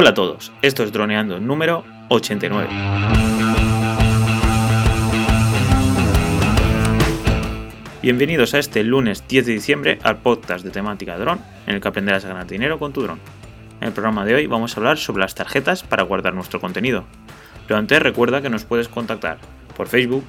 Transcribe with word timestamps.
Hola 0.00 0.10
a 0.10 0.14
todos, 0.14 0.52
esto 0.62 0.84
es 0.84 0.92
Droneando 0.92 1.40
número 1.40 1.84
89. 2.08 2.68
Bienvenidos 8.00 8.54
a 8.54 8.60
este 8.60 8.84
lunes 8.84 9.26
10 9.26 9.46
de 9.46 9.52
diciembre 9.54 9.98
al 10.04 10.18
podcast 10.18 10.64
de 10.64 10.70
temática 10.70 11.18
dron, 11.18 11.40
en 11.66 11.74
el 11.74 11.80
que 11.80 11.88
aprenderás 11.88 12.24
a 12.24 12.28
ganar 12.28 12.46
dinero 12.46 12.78
con 12.78 12.92
tu 12.92 13.02
dron. 13.02 13.18
En 13.80 13.88
el 13.88 13.92
programa 13.92 14.24
de 14.24 14.36
hoy 14.36 14.46
vamos 14.46 14.76
a 14.76 14.76
hablar 14.78 14.98
sobre 14.98 15.22
las 15.22 15.34
tarjetas 15.34 15.82
para 15.82 16.04
guardar 16.04 16.32
nuestro 16.32 16.60
contenido. 16.60 17.02
Pero 17.66 17.80
antes 17.80 18.00
recuerda 18.00 18.40
que 18.40 18.50
nos 18.50 18.64
puedes 18.64 18.86
contactar 18.86 19.38
por 19.76 19.88
Facebook, 19.88 20.22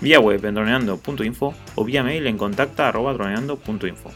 vía 0.00 0.18
web 0.18 0.44
en 0.44 0.56
droneando.info 0.56 1.54
o 1.76 1.84
vía 1.84 2.02
mail 2.02 2.26
en 2.26 2.38
contacta.droneando.info. 2.38 4.10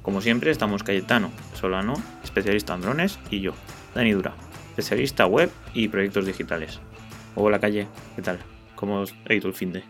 Como 0.00 0.20
siempre 0.20 0.52
estamos 0.52 0.84
Cayetano, 0.84 1.32
Solano, 1.54 1.94
especialista 2.22 2.76
en 2.76 2.82
drones, 2.82 3.18
y 3.32 3.40
yo, 3.40 3.54
Dani 3.98 4.12
Dura, 4.12 4.32
especialista 4.70 5.26
web 5.26 5.50
y 5.74 5.88
proyectos 5.88 6.24
digitales. 6.24 6.78
Hola 7.34 7.58
Calle, 7.58 7.88
¿qué 8.14 8.22
tal? 8.22 8.38
¿Cómo 8.76 9.02
ha 9.02 9.34
ido 9.34 9.48
el 9.48 9.54
fin 9.54 9.72
de? 9.72 9.82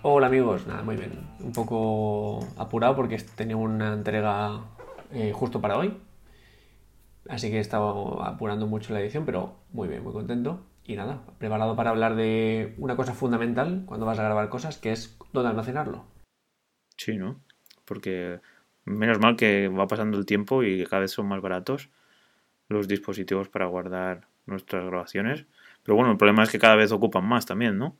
Hola 0.00 0.28
amigos, 0.28 0.66
nada, 0.66 0.82
muy 0.82 0.96
bien. 0.96 1.10
Un 1.38 1.52
poco 1.52 2.40
apurado 2.56 2.96
porque 2.96 3.18
tenía 3.18 3.58
una 3.58 3.92
entrega 3.92 4.64
eh, 5.12 5.32
justo 5.34 5.60
para 5.60 5.76
hoy. 5.76 5.92
Así 7.28 7.50
que 7.50 7.58
he 7.58 7.60
estado 7.60 8.22
apurando 8.22 8.66
mucho 8.66 8.94
la 8.94 9.02
edición, 9.02 9.26
pero 9.26 9.58
muy 9.72 9.88
bien, 9.88 10.02
muy 10.02 10.14
contento. 10.14 10.64
Y 10.82 10.96
nada, 10.96 11.20
preparado 11.36 11.76
para 11.76 11.90
hablar 11.90 12.16
de 12.16 12.76
una 12.78 12.96
cosa 12.96 13.12
fundamental 13.12 13.82
cuando 13.84 14.06
vas 14.06 14.18
a 14.18 14.24
grabar 14.24 14.48
cosas, 14.48 14.78
que 14.78 14.92
es 14.92 15.18
dónde 15.34 15.50
almacenarlo. 15.50 16.06
Sí, 16.96 17.18
¿no? 17.18 17.42
Porque 17.84 18.40
menos 18.86 19.18
mal 19.18 19.36
que 19.36 19.68
va 19.68 19.86
pasando 19.86 20.16
el 20.16 20.24
tiempo 20.24 20.62
y 20.62 20.82
cada 20.86 21.00
vez 21.00 21.10
son 21.10 21.26
más 21.26 21.42
baratos 21.42 21.90
los 22.68 22.88
dispositivos 22.88 23.48
para 23.48 23.66
guardar 23.66 24.28
nuestras 24.46 24.84
grabaciones. 24.84 25.46
Pero 25.82 25.96
bueno, 25.96 26.12
el 26.12 26.18
problema 26.18 26.42
es 26.42 26.50
que 26.50 26.58
cada 26.58 26.76
vez 26.76 26.92
ocupan 26.92 27.24
más 27.24 27.46
también, 27.46 27.78
¿no? 27.78 27.96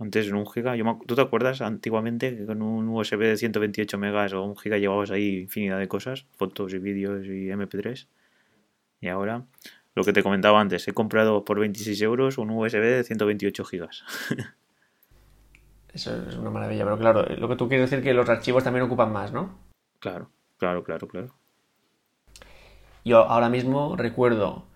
Antes 0.00 0.28
en 0.28 0.36
un 0.36 0.46
giga, 0.46 0.76
yo 0.76 1.00
¿tú 1.06 1.16
te 1.16 1.20
acuerdas 1.20 1.60
antiguamente 1.60 2.36
que 2.36 2.46
con 2.46 2.62
un 2.62 2.88
USB 2.88 3.18
de 3.18 3.36
128 3.36 3.98
megas 3.98 4.32
o 4.32 4.44
un 4.44 4.56
giga 4.56 4.78
llevabas 4.78 5.10
ahí 5.10 5.40
infinidad 5.40 5.78
de 5.78 5.88
cosas, 5.88 6.24
fotos 6.36 6.72
y 6.72 6.78
vídeos 6.78 7.26
y 7.26 7.48
MP3? 7.48 8.06
Y 9.00 9.08
ahora, 9.08 9.44
lo 9.96 10.04
que 10.04 10.12
te 10.12 10.22
comentaba 10.22 10.60
antes, 10.60 10.86
he 10.86 10.92
comprado 10.92 11.44
por 11.44 11.58
26 11.58 12.00
euros 12.02 12.38
un 12.38 12.50
USB 12.50 12.80
de 12.80 13.04
128 13.04 13.64
gigas. 13.64 14.04
Eso 15.92 16.16
es 16.28 16.36
una 16.36 16.50
maravilla, 16.50 16.84
pero 16.84 16.98
claro, 16.98 17.24
lo 17.36 17.48
que 17.48 17.56
tú 17.56 17.66
quieres 17.66 17.90
decir 17.90 17.98
es 17.98 18.04
que 18.04 18.14
los 18.14 18.28
archivos 18.28 18.62
también 18.62 18.84
ocupan 18.84 19.12
más, 19.12 19.32
¿no? 19.32 19.58
Claro, 19.98 20.30
claro, 20.58 20.84
claro, 20.84 21.08
claro. 21.08 21.34
Yo 23.08 23.20
ahora 23.20 23.48
mismo 23.48 23.96
recuerdo 23.96 24.66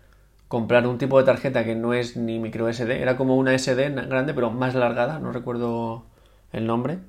comprar 0.48 0.86
un 0.86 0.96
tipo 0.96 1.18
de 1.18 1.24
tarjeta 1.24 1.66
que 1.66 1.74
no 1.74 1.92
es 1.92 2.16
ni 2.16 2.38
micro 2.38 2.66
SD, 2.66 3.02
era 3.02 3.18
como 3.18 3.36
una 3.36 3.52
SD 3.52 3.90
grande 3.90 4.32
pero 4.32 4.50
más 4.50 4.74
largada, 4.74 5.18
no 5.18 5.32
recuerdo 5.32 6.06
el 6.50 6.66
nombre. 6.66 7.00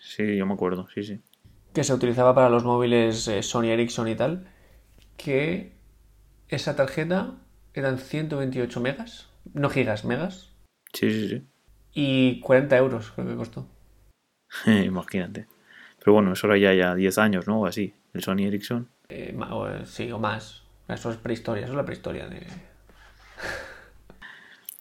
Sí, 0.00 0.38
yo 0.38 0.46
me 0.46 0.54
acuerdo, 0.54 0.88
sí, 0.94 1.02
sí. 1.02 1.20
Que 1.74 1.84
se 1.84 1.92
utilizaba 1.92 2.34
para 2.34 2.48
los 2.48 2.64
móviles 2.64 3.28
eh, 3.28 3.42
Sony 3.42 3.64
Ericsson 3.64 4.08
y 4.08 4.14
tal, 4.14 4.48
que 5.18 5.74
esa 6.48 6.74
tarjeta 6.74 7.34
eran 7.74 7.98
128 7.98 8.80
megas, 8.80 9.28
no 9.52 9.68
gigas, 9.68 10.06
megas. 10.06 10.54
Sí, 10.94 11.10
sí, 11.10 11.28
sí. 11.28 11.46
Y 11.92 12.40
40 12.40 12.74
euros 12.78 13.10
creo 13.10 13.28
que 13.28 13.36
costó. 13.36 13.66
Imagínate. 14.66 15.46
Pero 15.98 16.14
bueno, 16.14 16.32
eso 16.32 16.46
era 16.46 16.56
ya, 16.56 16.72
ya 16.72 16.94
10 16.94 17.18
años, 17.18 17.46
¿no? 17.46 17.60
O 17.60 17.66
así, 17.66 17.92
el 18.14 18.22
Sony 18.22 18.46
Ericsson. 18.46 18.88
Eh, 19.10 19.34
sí, 19.86 20.12
o 20.12 20.18
más. 20.18 20.64
Eso 20.86 21.10
es 21.10 21.16
prehistoria, 21.16 21.64
eso 21.64 21.72
es 21.72 21.76
la 21.76 21.84
prehistoria 21.84 22.28
de... 22.28 22.46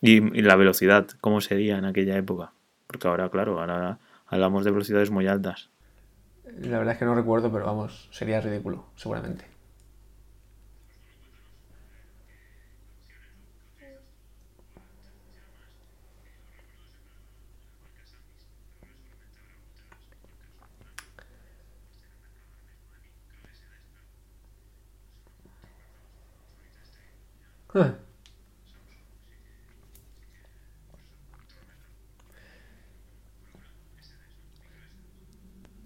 y, 0.02 0.20
la 0.42 0.56
velocidad, 0.58 1.08
¿cómo 1.22 1.40
sería 1.40 1.78
en 1.78 1.86
aquella 1.86 2.18
época? 2.18 2.52
Porque 2.88 3.08
ahora, 3.08 3.30
claro, 3.30 3.60
ahora 3.60 4.00
hablamos 4.28 4.66
de 4.66 4.72
velocidades 4.72 5.12
muy 5.12 5.28
altas. 5.28 5.70
La 6.60 6.78
verdad 6.78 6.94
es 6.94 7.00
que 7.00 7.06
no 7.06 7.16
recuerdo, 7.16 7.52
pero 7.52 7.66
vamos, 7.66 8.10
sería 8.12 8.42
ridículo, 8.42 8.86
seguramente. 8.96 9.46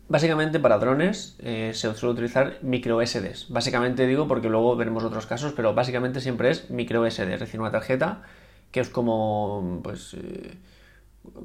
Básicamente 0.08 0.60
para 0.60 0.78
drones 0.78 1.38
eh, 1.40 1.72
se 1.74 1.94
suele 1.96 2.14
utilizar 2.14 2.58
micro 2.62 3.00
SDs. 3.02 3.48
Básicamente 3.50 4.06
digo 4.06 4.28
porque 4.28 4.50
luego 4.50 4.76
veremos 4.76 5.06
otros 5.06 5.26
casos, 5.26 5.54
pero 5.54 5.74
básicamente 5.74 6.20
siempre 6.20 6.50
es 6.50 6.70
micro 6.70 7.06
SD, 7.06 7.34
es 7.36 7.40
decir, 7.40 7.62
una 7.62 7.72
tarjeta 7.72 8.24
que 8.72 8.82
es 8.82 8.90
como 8.90 9.80
pues 9.84 10.14
eh, 10.16 10.58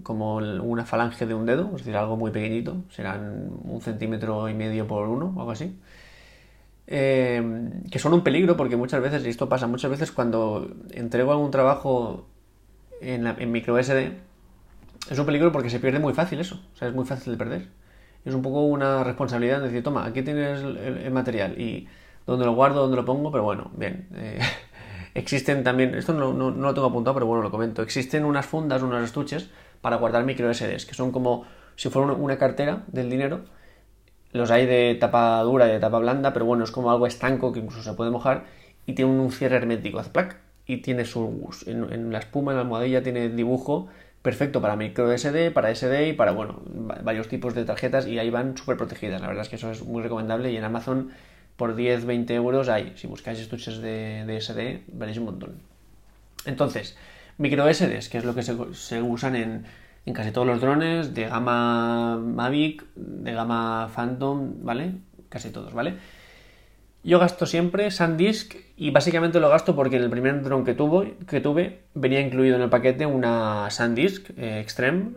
como 0.03 0.36
una 0.36 0.84
falange 0.86 1.26
de 1.26 1.34
un 1.34 1.47
dedo, 1.47 1.66
es 1.76 1.78
decir, 1.84 1.97
algo 1.97 2.16
muy 2.16 2.30
pequeñito, 2.30 2.84
serán 2.91 3.50
un 3.64 3.80
centímetro 3.82 4.48
y 4.48 4.54
medio 4.54 4.86
por 4.86 5.08
uno, 5.08 5.34
algo 5.38 5.50
así. 5.53 5.78
Eh, 6.88 7.42
que 7.91 7.98
son 7.98 8.12
un 8.14 8.22
peligro 8.22 8.56
porque 8.56 8.76
muchas 8.76 9.02
veces, 9.02 9.26
y 9.26 9.28
esto 9.28 9.48
pasa 9.48 9.66
muchas 9.66 9.91
veces 9.91 10.12
cuando 10.12 10.70
entrego 10.91 11.32
algún 11.32 11.50
trabajo 11.50 12.28
en, 13.00 13.26
en 13.26 13.52
micro 13.52 13.82
SD, 13.82 14.12
es 15.10 15.19
un 15.19 15.26
peligro 15.26 15.52
porque 15.52 15.70
se 15.70 15.80
pierde 15.80 15.98
muy 15.98 16.14
fácil 16.14 16.41
eso, 16.41 16.60
o 16.74 16.76
sea, 16.76 16.88
es 16.88 16.94
muy 16.94 17.04
fácil 17.04 17.32
de 17.32 17.38
perder. 17.38 17.69
Es 18.24 18.34
un 18.34 18.42
poco 18.42 18.62
una 18.64 19.04
responsabilidad 19.04 19.60
de 19.60 19.66
decir, 19.69 19.82
toma, 19.82 20.04
aquí 20.04 20.22
tienes 20.22 20.60
el, 20.60 21.10
material 21.12 21.60
y 21.60 21.86
dónde 22.26 22.44
lo 22.44 22.54
guardo, 22.54 22.82
dónde 22.82 22.97
lo 22.97 23.04
pongo, 23.04 23.30
pero 23.30 23.44
bueno, 23.44 23.70
bien. 23.76 24.08
Eh, 24.16 24.41
existen 25.14 25.62
también, 25.62 25.94
esto 25.94 26.12
no, 26.12 26.32
no, 26.32 26.50
lo 26.50 26.74
tengo 26.74 26.88
apuntado, 26.88 27.14
pero 27.14 27.26
bueno, 27.26 27.42
lo 27.42 27.50
comento, 27.53 27.82
existen 27.82 28.24
unas 28.24 28.47
fundas, 28.47 28.82
unos 28.82 29.04
estuches 29.04 29.48
para 29.80 29.97
guardar 29.97 30.24
micro 30.24 30.53
SDs, 30.53 30.86
que 30.86 30.94
son 30.94 31.12
como 31.12 31.44
si 31.76 31.88
fuera 31.88 32.12
una 32.12 32.36
cartera 32.36 32.82
del 32.88 33.08
dinero 33.08 33.44
los 34.36 34.50
hay 34.50 34.66
de 34.66 34.94
tapa 34.94 35.41
dura 35.42 35.69
y 35.69 35.72
de 35.72 35.80
tapa 35.80 35.98
blanda, 35.98 36.32
pero 36.32 36.44
bueno, 36.44 36.64
es 36.64 36.70
como 36.70 36.91
algo 36.91 37.06
estanco 37.06 37.52
que 37.52 37.60
incluso 37.60 37.82
se 37.82 37.92
puede 37.94 38.10
mojar 38.10 38.44
y 38.86 38.92
tiene 38.94 39.10
un 39.10 39.32
cierre 39.32 39.56
hermético, 39.56 40.02
plac, 40.12 40.38
y 40.66 40.78
tiene 40.78 41.04
su, 41.04 41.48
en, 41.66 42.12
la 42.12 42.19
espuma, 42.19 42.52
en 42.52 42.56
la 42.56 42.62
almohadilla, 42.62 43.02
tiene 43.02 43.28
dibujo 43.28 43.88
perfecto 44.22 44.60
para 44.60 44.76
micro 44.76 45.16
SD, 45.16 45.52
para 45.52 45.74
SD 45.74 46.08
y 46.08 46.12
para, 46.12 46.32
bueno, 46.32 46.60
varios 46.66 47.28
tipos 47.28 47.54
de 47.54 47.64
tarjetas 47.64 48.06
y 48.06 48.19
ahí 48.19 48.30
van 48.30 48.56
súper 48.56 48.76
protegidas. 48.76 49.20
La 49.20 49.28
verdad 49.28 49.42
es 49.42 49.48
que 49.48 49.56
eso 49.56 49.70
es 49.70 49.82
muy 49.84 50.02
recomendable 50.02 50.50
y 50.50 50.56
en 50.56 50.64
Amazon 50.64 51.10
por 51.56 51.76
10, 51.76 52.04
20 52.04 52.34
euros 52.34 52.68
hay. 52.68 52.92
Si 52.97 53.06
buscáis 53.06 53.38
estuches 53.38 53.78
de, 53.78 54.24
de 54.26 54.41
SD, 54.41 54.82
veréis 54.88 55.18
un 55.18 55.26
montón. 55.26 55.62
Entonces, 56.44 56.97
micro 57.38 57.72
SDs, 57.72 58.08
que 58.08 58.18
es 58.18 58.24
lo 58.24 58.34
que 58.34 58.42
se 58.42 59.03
usan 59.03 59.36
en, 59.36 59.66
en 60.06 60.15
casi 60.15 60.31
todos 60.31 60.47
los 60.47 60.61
drones 60.61 61.15
de 61.15 61.27
gama 61.27 62.17
Mavic, 62.17 62.84
de 62.94 63.33
gama 63.33 63.91
Phantom, 63.94 64.62
¿vale? 64.62 64.94
Casi 65.28 65.50
todos, 65.50 65.75
¿vale? 65.75 65.97
Yo 67.03 67.19
gasto 67.19 67.44
siempre 67.44 67.91
SanDisk 67.91 68.55
y 68.77 68.91
básicamente 68.91 69.41
lo 69.41 69.49
gasto 69.49 69.75
porque 69.75 69.97
en 69.97 70.05
el 70.05 70.11
primer 70.11 70.43
drone 70.43 70.65
que, 70.65 70.75
tuve, 70.75 71.16
que 71.28 71.41
tuve 71.41 71.83
venía 71.95 72.21
incluido 72.21 72.56
en 72.56 72.62
el 72.62 72.71
paquete 72.71 73.05
una 73.05 73.69
SanDisk 73.69 74.31
eh, 74.37 74.61
Extreme 74.61 75.11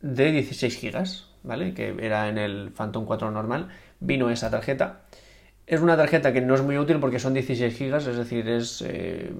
de 0.00 0.32
16 0.32 0.80
GB, 0.80 1.04
¿vale? 1.42 1.74
Que 1.74 1.94
era 2.00 2.28
en 2.28 2.38
el 2.38 2.72
Phantom 2.72 3.04
4 3.04 3.30
normal, 3.30 3.68
vino 4.00 4.30
esa 4.30 4.50
tarjeta. 4.50 5.02
Es 5.66 5.80
una 5.80 5.96
tarjeta 5.96 6.32
que 6.32 6.40
no 6.40 6.54
es 6.54 6.62
muy 6.62 6.78
útil 6.78 6.98
porque 7.00 7.18
son 7.18 7.34
16 7.34 7.78
GB, 7.78 7.96
es 7.96 8.16
decir, 8.16 8.48
es, 8.48 8.82
eh, 8.86 9.30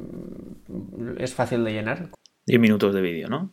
es 1.19 1.35
fácil 1.35 1.65
de 1.65 1.73
llenar. 1.73 2.11
10 2.47 2.61
minutos 2.61 2.95
de 2.95 3.01
vídeo, 3.01 3.29
¿no? 3.29 3.53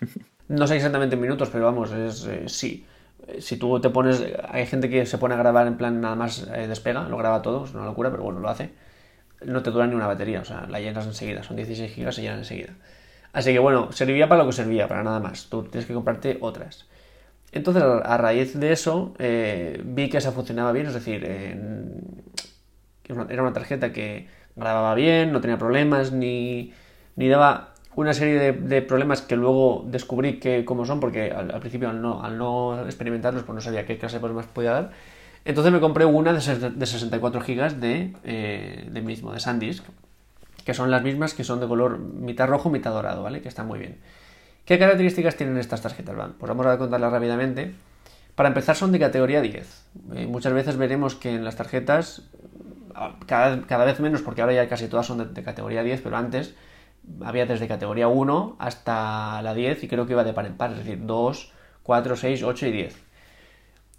No 0.48 0.66
sé 0.66 0.76
exactamente 0.76 1.14
en 1.14 1.22
minutos, 1.22 1.48
pero 1.50 1.64
vamos, 1.64 1.90
es 1.92 2.26
eh, 2.26 2.48
sí. 2.48 2.84
Eh, 3.26 3.40
si 3.40 3.56
tú 3.56 3.80
te 3.80 3.90
pones, 3.90 4.22
hay 4.48 4.66
gente 4.66 4.88
que 4.90 5.06
se 5.06 5.18
pone 5.18 5.34
a 5.34 5.38
grabar 5.38 5.66
en 5.66 5.76
plan 5.76 6.00
nada 6.00 6.14
más 6.14 6.46
eh, 6.52 6.68
despega, 6.68 7.08
lo 7.08 7.16
graba 7.16 7.42
todo, 7.42 7.64
es 7.64 7.74
una 7.74 7.84
locura, 7.86 8.10
pero 8.10 8.22
bueno, 8.24 8.40
lo 8.40 8.48
hace. 8.48 8.70
No 9.44 9.62
te 9.62 9.70
dura 9.70 9.86
ni 9.86 9.94
una 9.94 10.06
batería, 10.06 10.40
o 10.40 10.44
sea, 10.44 10.66
la 10.68 10.80
llenas 10.80 11.06
enseguida, 11.06 11.42
son 11.42 11.56
16 11.56 11.92
gigas 11.92 12.18
y 12.18 12.22
llenan 12.22 12.38
enseguida. 12.40 12.74
Así 13.32 13.52
que 13.52 13.58
bueno, 13.58 13.92
servía 13.92 14.28
para 14.28 14.42
lo 14.42 14.48
que 14.48 14.54
servía, 14.54 14.88
para 14.88 15.02
nada 15.02 15.20
más. 15.20 15.48
Tú 15.50 15.64
tienes 15.64 15.86
que 15.86 15.94
comprarte 15.94 16.38
otras. 16.40 16.86
Entonces, 17.52 17.82
a 17.82 18.16
raíz 18.18 18.58
de 18.58 18.72
eso, 18.72 19.14
vi 19.18 20.08
que 20.10 20.18
esa 20.18 20.32
funcionaba 20.32 20.72
bien, 20.72 20.86
es 20.86 20.94
decir, 20.94 21.24
era 21.24 21.56
una 23.42 23.52
tarjeta 23.52 23.92
que 23.92 24.28
grababa 24.56 24.94
bien, 24.94 25.32
no 25.32 25.40
tenía 25.40 25.58
problemas, 25.58 26.12
ni, 26.12 26.72
ni 27.16 27.28
daba 27.28 27.73
una 27.96 28.12
serie 28.12 28.52
de, 28.52 28.82
problemas 28.82 29.22
que 29.22 29.36
luego 29.36 29.84
descubrí 29.86 30.38
que 30.38 30.64
cómo 30.64 30.84
son, 30.84 31.00
porque 31.00 31.30
al, 31.30 31.60
principio 31.60 31.90
al 31.90 32.00
no, 32.02 32.22
al 32.22 32.38
no, 32.38 32.84
experimentarlos 32.86 33.44
pues 33.44 33.54
no 33.54 33.60
sabía 33.60 33.86
qué 33.86 33.98
clase 33.98 34.16
de 34.16 34.20
problemas 34.20 34.46
podía 34.46 34.72
dar. 34.72 34.90
Entonces 35.44 35.72
me 35.72 35.80
compré 35.80 36.04
una 36.04 36.32
de, 36.32 36.40
64 36.40 37.40
GB 37.40 37.74
de, 37.74 38.12
eh, 38.24 38.88
de 38.90 39.00
mismo, 39.02 39.32
de 39.32 39.40
SanDisk. 39.40 39.84
que 40.64 40.74
son 40.74 40.90
las 40.90 41.02
mismas 41.02 41.34
que 41.34 41.44
son 41.44 41.60
de 41.60 41.68
color 41.68 41.98
mitad 41.98 42.48
rojo, 42.48 42.70
mitad 42.70 42.92
dorado, 42.92 43.22
¿vale? 43.22 43.42
Que 43.42 43.48
están 43.48 43.66
muy 43.66 43.78
bien. 43.78 43.98
¿Qué 44.64 44.78
características 44.78 45.36
tienen 45.36 45.58
estas 45.58 45.82
tarjetas 45.82 46.16
van? 46.16 46.32
Pues 46.32 46.48
vamos 46.48 46.66
a 46.66 46.78
contarlas 46.78 47.12
rápidamente. 47.12 47.74
Para 48.34 48.48
empezar 48.48 48.74
son 48.74 48.90
de 48.92 48.98
categoría 48.98 49.42
10. 49.42 49.84
Eh, 50.14 50.26
muchas 50.26 50.52
veces 50.52 50.76
veremos 50.76 51.14
que 51.14 51.34
en 51.34 51.44
las 51.44 51.56
tarjetas, 51.56 52.22
cada, 53.26 53.84
vez 53.84 54.00
menos 54.00 54.22
porque 54.22 54.40
ahora 54.40 54.54
ya 54.54 54.68
casi 54.68 54.88
todas 54.88 55.06
son 55.06 55.34
de, 55.34 55.42
categoría 55.42 55.82
10, 55.82 56.00
pero 56.00 56.16
antes 56.16 56.54
había 57.24 57.46
desde 57.46 57.68
categoría 57.68 58.08
1 58.08 58.56
hasta 58.58 59.42
la 59.42 59.54
10 59.54 59.84
y 59.84 59.88
creo 59.88 60.06
que 60.06 60.12
iba 60.12 60.24
de 60.24 60.32
par 60.32 60.46
en 60.46 60.56
par, 60.56 60.72
es 60.72 60.78
decir, 60.78 60.98
2, 61.04 61.52
4, 61.82 62.16
6, 62.16 62.42
8 62.42 62.66
y 62.66 62.72
10. 62.72 63.04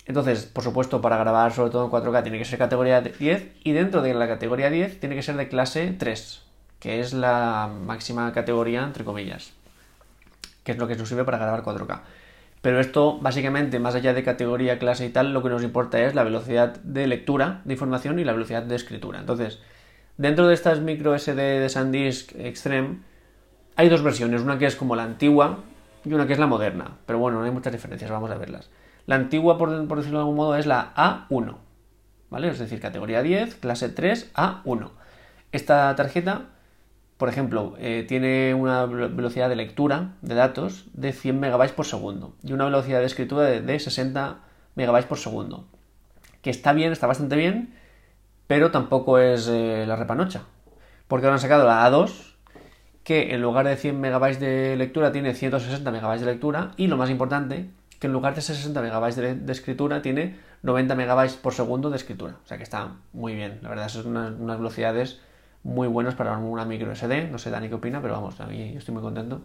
Entonces, 0.07 0.45
por 0.45 0.63
supuesto, 0.63 1.01
para 1.01 1.17
grabar 1.17 1.51
sobre 1.51 1.71
todo 1.71 1.85
en 1.85 1.91
4K 1.91 2.23
tiene 2.23 2.37
que 2.37 2.45
ser 2.45 2.59
categoría 2.59 3.01
10 3.01 3.51
y 3.63 3.71
dentro 3.71 4.01
de 4.01 4.13
la 4.13 4.27
categoría 4.27 4.69
10 4.69 4.99
tiene 4.99 5.15
que 5.15 5.23
ser 5.23 5.35
de 5.35 5.47
clase 5.47 5.95
3, 5.97 6.43
que 6.79 6.99
es 6.99 7.13
la 7.13 7.71
máxima 7.85 8.31
categoría, 8.31 8.83
entre 8.83 9.03
comillas, 9.03 9.53
que 10.63 10.73
es 10.73 10.77
lo 10.77 10.87
que 10.87 10.95
nos 10.95 11.09
sirve 11.09 11.23
para 11.23 11.39
grabar 11.39 11.63
4K. 11.63 12.01
Pero 12.61 12.79
esto, 12.79 13.19
básicamente, 13.19 13.79
más 13.79 13.93
allá 13.93 14.13
de 14.13 14.23
categoría, 14.23 14.79
clase 14.79 15.05
y 15.05 15.09
tal, 15.09 15.33
lo 15.33 15.43
que 15.43 15.49
nos 15.49 15.63
importa 15.63 15.99
es 16.01 16.15
la 16.15 16.23
velocidad 16.23 16.75
de 16.77 17.05
lectura 17.05 17.61
de 17.63 17.73
información 17.73 18.17
y 18.19 18.23
la 18.23 18.33
velocidad 18.33 18.63
de 18.63 18.75
escritura. 18.75 19.19
Entonces, 19.19 19.59
dentro 20.17 20.47
de 20.47 20.53
estas 20.53 20.79
micro 20.79 21.17
SD 21.17 21.59
de 21.59 21.69
SanDisk 21.69 22.35
Extreme, 22.35 22.99
hay 23.75 23.89
dos 23.89 24.03
versiones, 24.03 24.41
una 24.41 24.57
que 24.57 24.65
es 24.65 24.75
como 24.75 24.95
la 24.95 25.03
antigua 25.03 25.59
y 26.05 26.13
una 26.13 26.27
que 26.27 26.33
es 26.33 26.39
la 26.39 26.47
moderna. 26.47 26.97
Pero 27.05 27.19
bueno, 27.19 27.39
no 27.39 27.45
hay 27.45 27.51
muchas 27.51 27.73
diferencias, 27.73 28.09
vamos 28.09 28.31
a 28.31 28.37
verlas. 28.37 28.69
La 29.05 29.15
antigua, 29.15 29.57
por, 29.57 29.69
decirlo 29.69 30.19
de 30.19 30.23
algún 30.23 30.35
modo, 30.35 30.55
es 30.55 30.65
la 30.65 30.93
A1, 30.95 31.55
¿vale? 32.29 32.47
Es 32.47 32.59
decir, 32.59 32.79
categoría 32.79 33.21
10, 33.21 33.55
clase 33.55 33.89
3, 33.89 34.33
A1. 34.33 34.89
Esta 35.51 35.95
tarjeta, 35.95 36.47
por 37.17 37.29
ejemplo, 37.29 37.75
eh, 37.79 38.05
tiene 38.07 38.53
una 38.53 38.85
velocidad 38.85 39.49
de 39.49 39.55
lectura 39.55 40.13
de 40.21 40.35
datos 40.35 40.85
de 40.93 41.13
100 41.13 41.39
MB 41.39 41.69
por 41.73 41.85
segundo 41.85 42.35
y 42.43 42.53
una 42.53 42.65
velocidad 42.65 42.99
de 42.99 43.05
escritura 43.05 43.43
de, 43.43 43.79
60 43.79 44.39
MB 44.75 45.03
por 45.03 45.17
segundo. 45.17 45.67
Que 46.41 46.49
está 46.49 46.73
bien, 46.73 46.91
está 46.91 47.07
bastante 47.07 47.35
bien, 47.35 47.75
pero 48.47 48.71
tampoco 48.71 49.19
es 49.19 49.47
eh, 49.47 49.85
la 49.87 49.95
repanocha. 49.95 50.43
Porque 51.07 51.25
ahora 51.25 51.35
han 51.35 51.41
sacado 51.41 51.65
la 51.65 51.89
A2, 51.89 52.35
que 53.03 53.33
en 53.33 53.41
lugar 53.41 53.67
de 53.67 53.75
100 53.75 53.99
MB 53.99 54.39
de 54.39 54.75
lectura 54.75 55.11
tiene 55.11 55.33
160 55.33 55.91
MB 55.91 56.19
de 56.19 56.25
lectura 56.25 56.71
y 56.75 56.87
lo 56.87 56.97
más 56.97 57.09
importante 57.09 57.69
que 57.99 58.07
en 58.07 58.13
lugar 58.13 58.35
de 58.35 58.41
60 58.41 58.81
megabytes 58.81 59.45
de, 59.45 59.51
escritura 59.51 60.01
tiene 60.01 60.35
90 60.63 60.95
megabytes 60.95 61.35
por 61.35 61.53
segundo 61.53 61.89
de 61.89 61.97
escritura. 61.97 62.35
O 62.43 62.47
sea 62.47 62.57
que 62.57 62.63
está 62.63 62.95
muy 63.13 63.35
bien. 63.35 63.59
La 63.61 63.69
verdad, 63.69 63.89
son 63.89 64.17
unas, 64.17 64.57
velocidades 64.57 65.21
muy 65.63 65.87
buenas 65.87 66.15
para 66.15 66.37
una 66.37 66.65
micro 66.65 66.93
SD. 66.93 67.29
No 67.29 67.37
sé, 67.37 67.51
Dani, 67.51 67.69
qué 67.69 67.75
opina, 67.75 68.01
pero 68.01 68.15
vamos, 68.15 68.39
a 68.41 68.47
mí 68.47 68.73
estoy 68.75 68.93
muy 68.93 69.03
contento. 69.03 69.41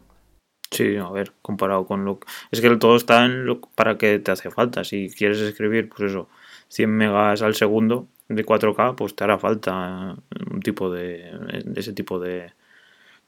Sí, 0.70 0.96
a 0.96 1.10
ver, 1.10 1.32
comparado 1.42 1.84
con 1.84 2.04
lo 2.04 2.20
Es 2.52 2.60
que 2.60 2.76
todo 2.76 2.96
está 2.96 3.24
en 3.24 3.44
lo 3.44 3.60
para 3.60 3.98
que 3.98 4.18
te 4.20 4.30
hace 4.30 4.50
falta. 4.50 4.84
Si 4.84 5.10
quieres 5.10 5.38
escribir, 5.40 5.88
pues 5.88 6.10
eso, 6.10 6.28
100 6.68 6.90
megas 6.90 7.42
al 7.42 7.54
segundo 7.54 8.08
de 8.30 8.46
4K, 8.46 8.94
pues 8.94 9.14
te 9.14 9.24
hará 9.24 9.38
falta 9.38 10.16
un 10.50 10.60
tipo 10.60 10.88
de, 10.90 11.32
ese 11.74 11.92
tipo 11.92 12.20
de, 12.20 12.52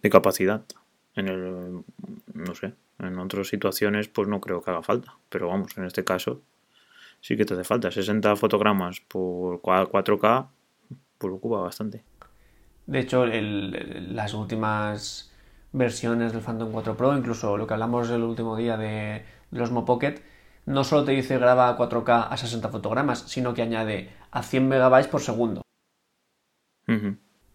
de 0.00 0.10
capacidad. 0.10 0.64
En 1.14 1.28
el, 1.28 1.82
no 2.32 2.54
sé, 2.54 2.72
en 2.99 3.19
otras 3.19 3.49
situaciones, 3.49 4.08
pues 4.08 4.28
no 4.28 4.40
creo 4.40 4.62
que 4.62 4.70
haga 4.70 4.82
falta. 4.82 5.16
Pero 5.28 5.49
vamos, 5.49 5.76
en 5.76 5.84
este 5.84 6.04
caso 6.04 6.40
sí 7.20 7.37
que 7.37 7.44
te 7.44 7.54
hace 7.54 7.64
falta. 7.64 7.90
60 7.90 8.37
fotogramas 8.37 9.00
por 9.00 9.60
4K, 9.60 10.46
pues 11.19 11.34
ocupa 11.34 11.58
bastante. 11.58 12.04
De 12.87 13.00
hecho, 13.00 13.26
las 13.26 14.34
últimas 14.34 15.32
versiones 15.72 16.32
del 16.32 16.43
Phantom 16.43 16.70
4 16.70 16.96
Pro, 16.96 17.16
incluso 17.16 17.56
lo 17.56 17.66
que 17.66 17.75
hablamos 17.75 18.08
el 18.10 18.22
último 18.22 18.56
día 18.56 18.76
de, 18.76 19.25
los 19.50 19.69
Osmo 19.69 19.84
Pocket, 19.84 20.20
no 20.67 20.85
solo 20.85 21.05
te 21.05 21.12
dice 21.12 21.38
graba 21.38 21.76
4K 21.76 22.29
a 22.31 22.37
60 22.37 22.69
fotogramas, 22.69 23.20
sino 23.20 23.55
que 23.55 23.62
añade 23.62 24.11
a 24.31 24.43
100 24.43 24.69
megabytes 24.69 25.09
por 25.09 25.20
segundo. 25.20 25.62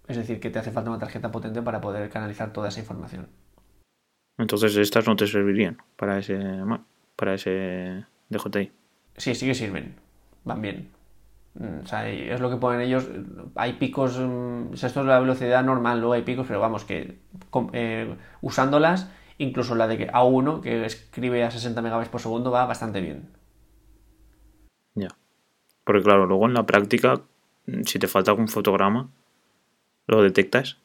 Es 0.08 0.18
decir, 0.18 0.40
que 0.40 0.50
te 0.50 0.60
hace 0.60 0.72
falta 0.72 0.90
una 0.90 1.00
tarjeta 1.00 1.32
potente 1.32 1.62
para 1.62 1.80
poder 1.80 2.10
canalizar 2.10 2.52
toda 2.52 2.70
esa 2.70 2.80
información. 2.80 3.28
Entonces 4.38 4.76
estas 4.78 5.08
no 5.08 5.16
te 5.16 5.28
servirían 5.28 5.78
para 5.96 6.20
ese 6.20 6.40
para 7.16 7.34
ese 7.34 8.06
DJI. 8.30 8.72
Sí, 9.18 9.36
sí 9.36 9.48
que 9.48 9.56
sirven. 9.56 9.96
Van 10.44 10.62
bien. 10.62 10.92
Mm, 11.56 11.80
o 11.84 11.88
sea, 11.88 12.08
es 12.10 12.40
lo 12.40 12.50
que 12.50 12.58
ponen 12.58 12.82
ellos. 12.82 13.08
Hay 13.56 13.74
picos. 13.74 14.20
Mm, 14.20 14.74
esto 14.74 15.02
es 15.02 15.06
la 15.06 15.20
velocidad 15.20 15.64
normal, 15.64 16.00
luego 16.00 16.14
hay 16.14 16.22
picos, 16.22 16.46
pero 16.48 16.60
vamos, 16.60 16.86
que 16.86 17.20
eh, 17.74 18.16
usándolas, 18.42 19.10
incluso 19.38 19.76
la 19.76 19.88
de 19.88 20.12
A1, 20.12 20.62
que 20.62 20.86
escribe 20.86 21.44
a 21.44 21.52
60 21.52 21.82
megabytes 21.82 22.10
por 22.10 22.22
segundo, 22.22 22.52
va 22.52 22.66
bastante 22.66 23.02
bien. 23.02 23.30
Ya. 24.96 25.10
Porque 25.84 26.04
claro, 26.04 26.26
luego 26.26 26.48
en 26.48 26.54
la 26.54 26.66
práctica, 26.66 27.22
si 27.86 28.00
te 28.00 28.08
falta 28.08 28.32
algún 28.32 28.48
fotograma, 28.48 29.10
lo 30.08 30.22
detectas. 30.22 30.78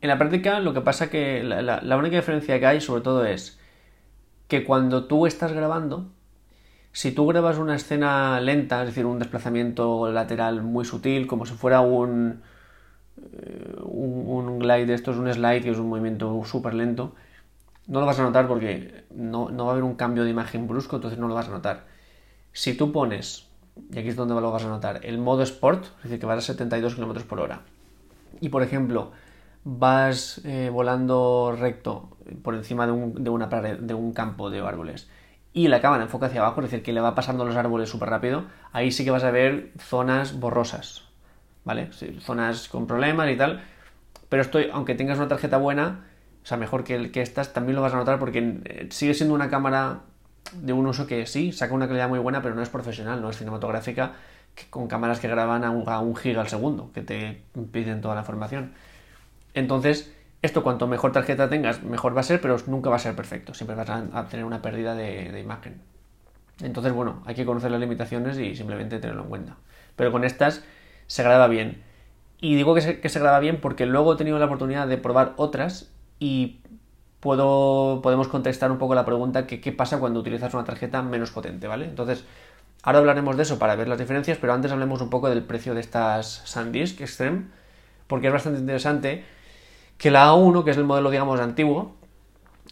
En 0.00 0.08
la 0.08 0.18
práctica 0.18 0.60
lo 0.60 0.74
que 0.74 0.80
pasa 0.80 1.10
que 1.10 1.42
la, 1.42 1.96
única 1.96 2.16
diferencia 2.16 2.58
que 2.60 2.66
hay 2.66 2.80
sobre 2.80 3.02
todo 3.02 3.24
es 3.24 3.58
que 4.46 4.64
cuando 4.64 5.06
tú 5.06 5.26
estás 5.26 5.52
grabando, 5.52 6.06
si 6.92 7.12
tú 7.12 7.26
grabas 7.26 7.58
una 7.58 7.74
escena 7.74 8.40
lenta, 8.40 8.80
es 8.82 8.88
decir, 8.88 9.06
un 9.06 9.18
desplazamiento 9.18 10.10
lateral 10.10 10.62
muy 10.62 10.84
sutil, 10.84 11.26
como 11.26 11.46
si 11.46 11.54
fuera 11.54 11.80
un, 11.80 12.42
eh, 13.32 13.76
un, 13.82 14.58
glide, 14.58 14.94
esto 14.94 15.10
es 15.10 15.18
un 15.18 15.32
slide, 15.32 15.62
que 15.62 15.70
es 15.70 15.78
un 15.78 15.88
movimiento 15.88 16.44
súper 16.44 16.74
lento, 16.74 17.14
no 17.88 18.00
lo 18.00 18.06
vas 18.06 18.18
a 18.20 18.22
notar 18.22 18.46
porque 18.46 19.04
no, 19.10 19.50
no, 19.50 19.64
va 19.64 19.70
a 19.70 19.72
haber 19.72 19.84
un 19.84 19.96
cambio 19.96 20.24
de 20.24 20.30
imagen 20.30 20.68
brusco, 20.68 20.96
entonces 20.96 21.18
no 21.18 21.26
lo 21.26 21.34
vas 21.34 21.48
a 21.48 21.50
notar. 21.50 21.86
Si 22.52 22.74
tú 22.74 22.92
pones, 22.92 23.48
y 23.90 23.98
aquí 23.98 24.08
es 24.08 24.16
donde 24.16 24.34
lo 24.34 24.52
vas 24.52 24.64
a 24.64 24.68
notar, 24.68 25.00
el 25.04 25.18
modo 25.18 25.42
Sport, 25.42 25.84
es 25.84 26.02
decir, 26.04 26.20
que 26.20 26.26
vas 26.26 26.38
a 26.38 26.42
72 26.42 26.94
km 26.94 27.24
por 27.24 27.40
hora, 27.40 27.62
y 28.40 28.50
por 28.50 28.62
ejemplo, 28.62 29.10
vas 29.64 30.40
eh, 30.44 30.70
volando 30.72 31.56
recto 31.58 32.16
por 32.42 32.54
encima 32.54 32.86
de 32.86 32.92
un, 32.92 33.24
de 33.24 33.30
una 33.30 33.48
pared, 33.48 33.78
de 33.78 33.94
un 33.94 34.12
campo 34.12 34.50
de 34.50 34.60
árboles 34.60 35.08
y 35.52 35.68
la 35.68 35.80
cámara 35.80 36.04
enfoca 36.04 36.26
hacia 36.26 36.40
abajo, 36.40 36.60
es 36.60 36.70
decir, 36.70 36.84
que 36.84 36.92
le 36.92 37.00
va 37.00 37.14
pasando 37.14 37.44
los 37.44 37.56
árboles 37.56 37.88
súper 37.88 38.10
rápido, 38.10 38.44
ahí 38.72 38.92
sí 38.92 39.04
que 39.04 39.10
vas 39.10 39.24
a 39.24 39.30
ver 39.30 39.72
zonas 39.78 40.38
borrosas, 40.38 41.04
¿vale? 41.64 41.90
zonas 42.20 42.68
con 42.68 42.86
problemas 42.86 43.28
y 43.30 43.36
tal. 43.36 43.60
Pero 44.28 44.42
estoy, 44.42 44.68
aunque 44.72 44.94
tengas 44.94 45.18
una 45.18 45.26
tarjeta 45.26 45.56
buena, 45.56 46.04
sea, 46.48 46.56
mejor 46.56 46.82
que, 46.82 47.10
que 47.10 47.20
estas, 47.20 47.52
también 47.52 47.76
lo 47.76 47.82
vas 47.82 47.92
a 47.92 47.96
notar 47.98 48.18
porque 48.18 48.60
eh, 48.64 48.88
sigue 48.90 49.12
siendo 49.12 49.34
una 49.34 49.50
cámara 49.50 50.00
de 50.54 50.72
un 50.72 50.86
uso 50.86 51.06
que 51.06 51.26
sí, 51.26 51.52
saca 51.52 51.74
una 51.74 51.88
calidad 51.88 52.08
muy 52.08 52.18
buena, 52.18 52.40
pero 52.40 52.54
no 52.54 52.62
es 52.62 52.70
profesional, 52.70 53.20
no 53.20 53.28
es 53.28 53.36
cinematográfica, 53.36 54.12
con 54.70 54.88
cámaras 54.88 55.20
que 55.20 55.28
graban 55.28 55.62
a 55.62 55.70
un, 55.70 55.86
a 55.86 56.18
giga 56.18 56.40
al 56.40 56.48
segundo, 56.48 56.90
que 56.94 57.02
te 57.02 57.42
piden 57.70 58.00
toda 58.00 58.14
la 58.14 58.22
información. 58.22 58.72
Entonces, 59.52 60.10
esto 60.40 60.62
cuanto 60.62 60.86
mejor 60.86 61.12
tarjeta 61.12 61.50
tengas, 61.50 61.82
mejor 61.82 62.16
va 62.16 62.20
a 62.20 62.24
ser, 62.24 62.40
pero 62.40 62.56
nunca 62.66 62.88
va 62.88 62.96
a 62.96 63.00
ser 63.00 63.14
perfecto. 63.14 63.52
Siempre 63.52 63.76
vas 63.76 63.90
a, 63.90 64.26
tener 64.28 64.46
una 64.46 64.62
pérdida 64.62 64.94
de, 64.94 65.38
imagen. 65.38 65.82
Entonces, 66.62 66.94
bueno, 66.94 67.22
hay 67.26 67.34
que 67.34 67.44
conocer 67.44 67.70
las 67.70 67.80
limitaciones 67.80 68.38
y 68.38 68.56
simplemente 68.56 68.98
tenerlo 69.00 69.24
en 69.24 69.28
cuenta. 69.28 69.56
Pero 69.96 70.12
con 70.12 70.24
estas 70.24 70.64
se 71.06 71.22
graba 71.22 71.46
bien. 71.46 71.82
Y 72.40 72.54
digo 72.54 72.74
que 72.74 72.80
se 73.08 73.20
graba 73.20 73.38
bien 73.40 73.60
porque 73.60 73.84
luego 73.84 74.14
he 74.14 74.16
tenido 74.16 74.38
la 74.38 74.46
oportunidad 74.46 74.86
de 74.88 74.96
probar 74.96 75.34
otras 75.36 75.90
y 76.18 76.60
puedo, 77.20 78.00
podemos 78.02 78.28
contestar 78.28 78.70
un 78.70 78.78
poco 78.78 78.94
la 78.94 79.04
pregunta 79.04 79.46
qué 79.46 79.72
pasa 79.72 79.98
cuando 79.98 80.20
utilizas 80.20 80.52
una 80.54 80.64
tarjeta 80.64 81.02
menos 81.02 81.30
potente, 81.30 81.66
¿vale? 81.66 81.86
Entonces, 81.86 82.24
ahora 82.82 83.00
hablaremos 83.00 83.36
de 83.36 83.42
eso 83.42 83.58
para 83.58 83.76
ver 83.76 83.88
las 83.88 83.98
diferencias, 83.98 84.38
pero 84.40 84.52
antes 84.52 84.72
hablemos 84.72 85.00
un 85.00 85.10
poco 85.10 85.28
del 85.28 85.42
precio 85.42 85.74
de 85.74 85.80
estas 85.80 86.42
SanDisk 86.46 87.00
Extreme, 87.00 87.46
porque 88.06 88.28
es 88.28 88.32
bastante 88.32 88.60
interesante 88.60 89.24
que 89.98 90.10
la 90.10 90.30
A1, 90.30 90.64
que 90.64 90.70
es 90.70 90.76
el 90.76 90.84
modelo, 90.84 91.10
digamos, 91.10 91.40
antiguo, 91.40 91.96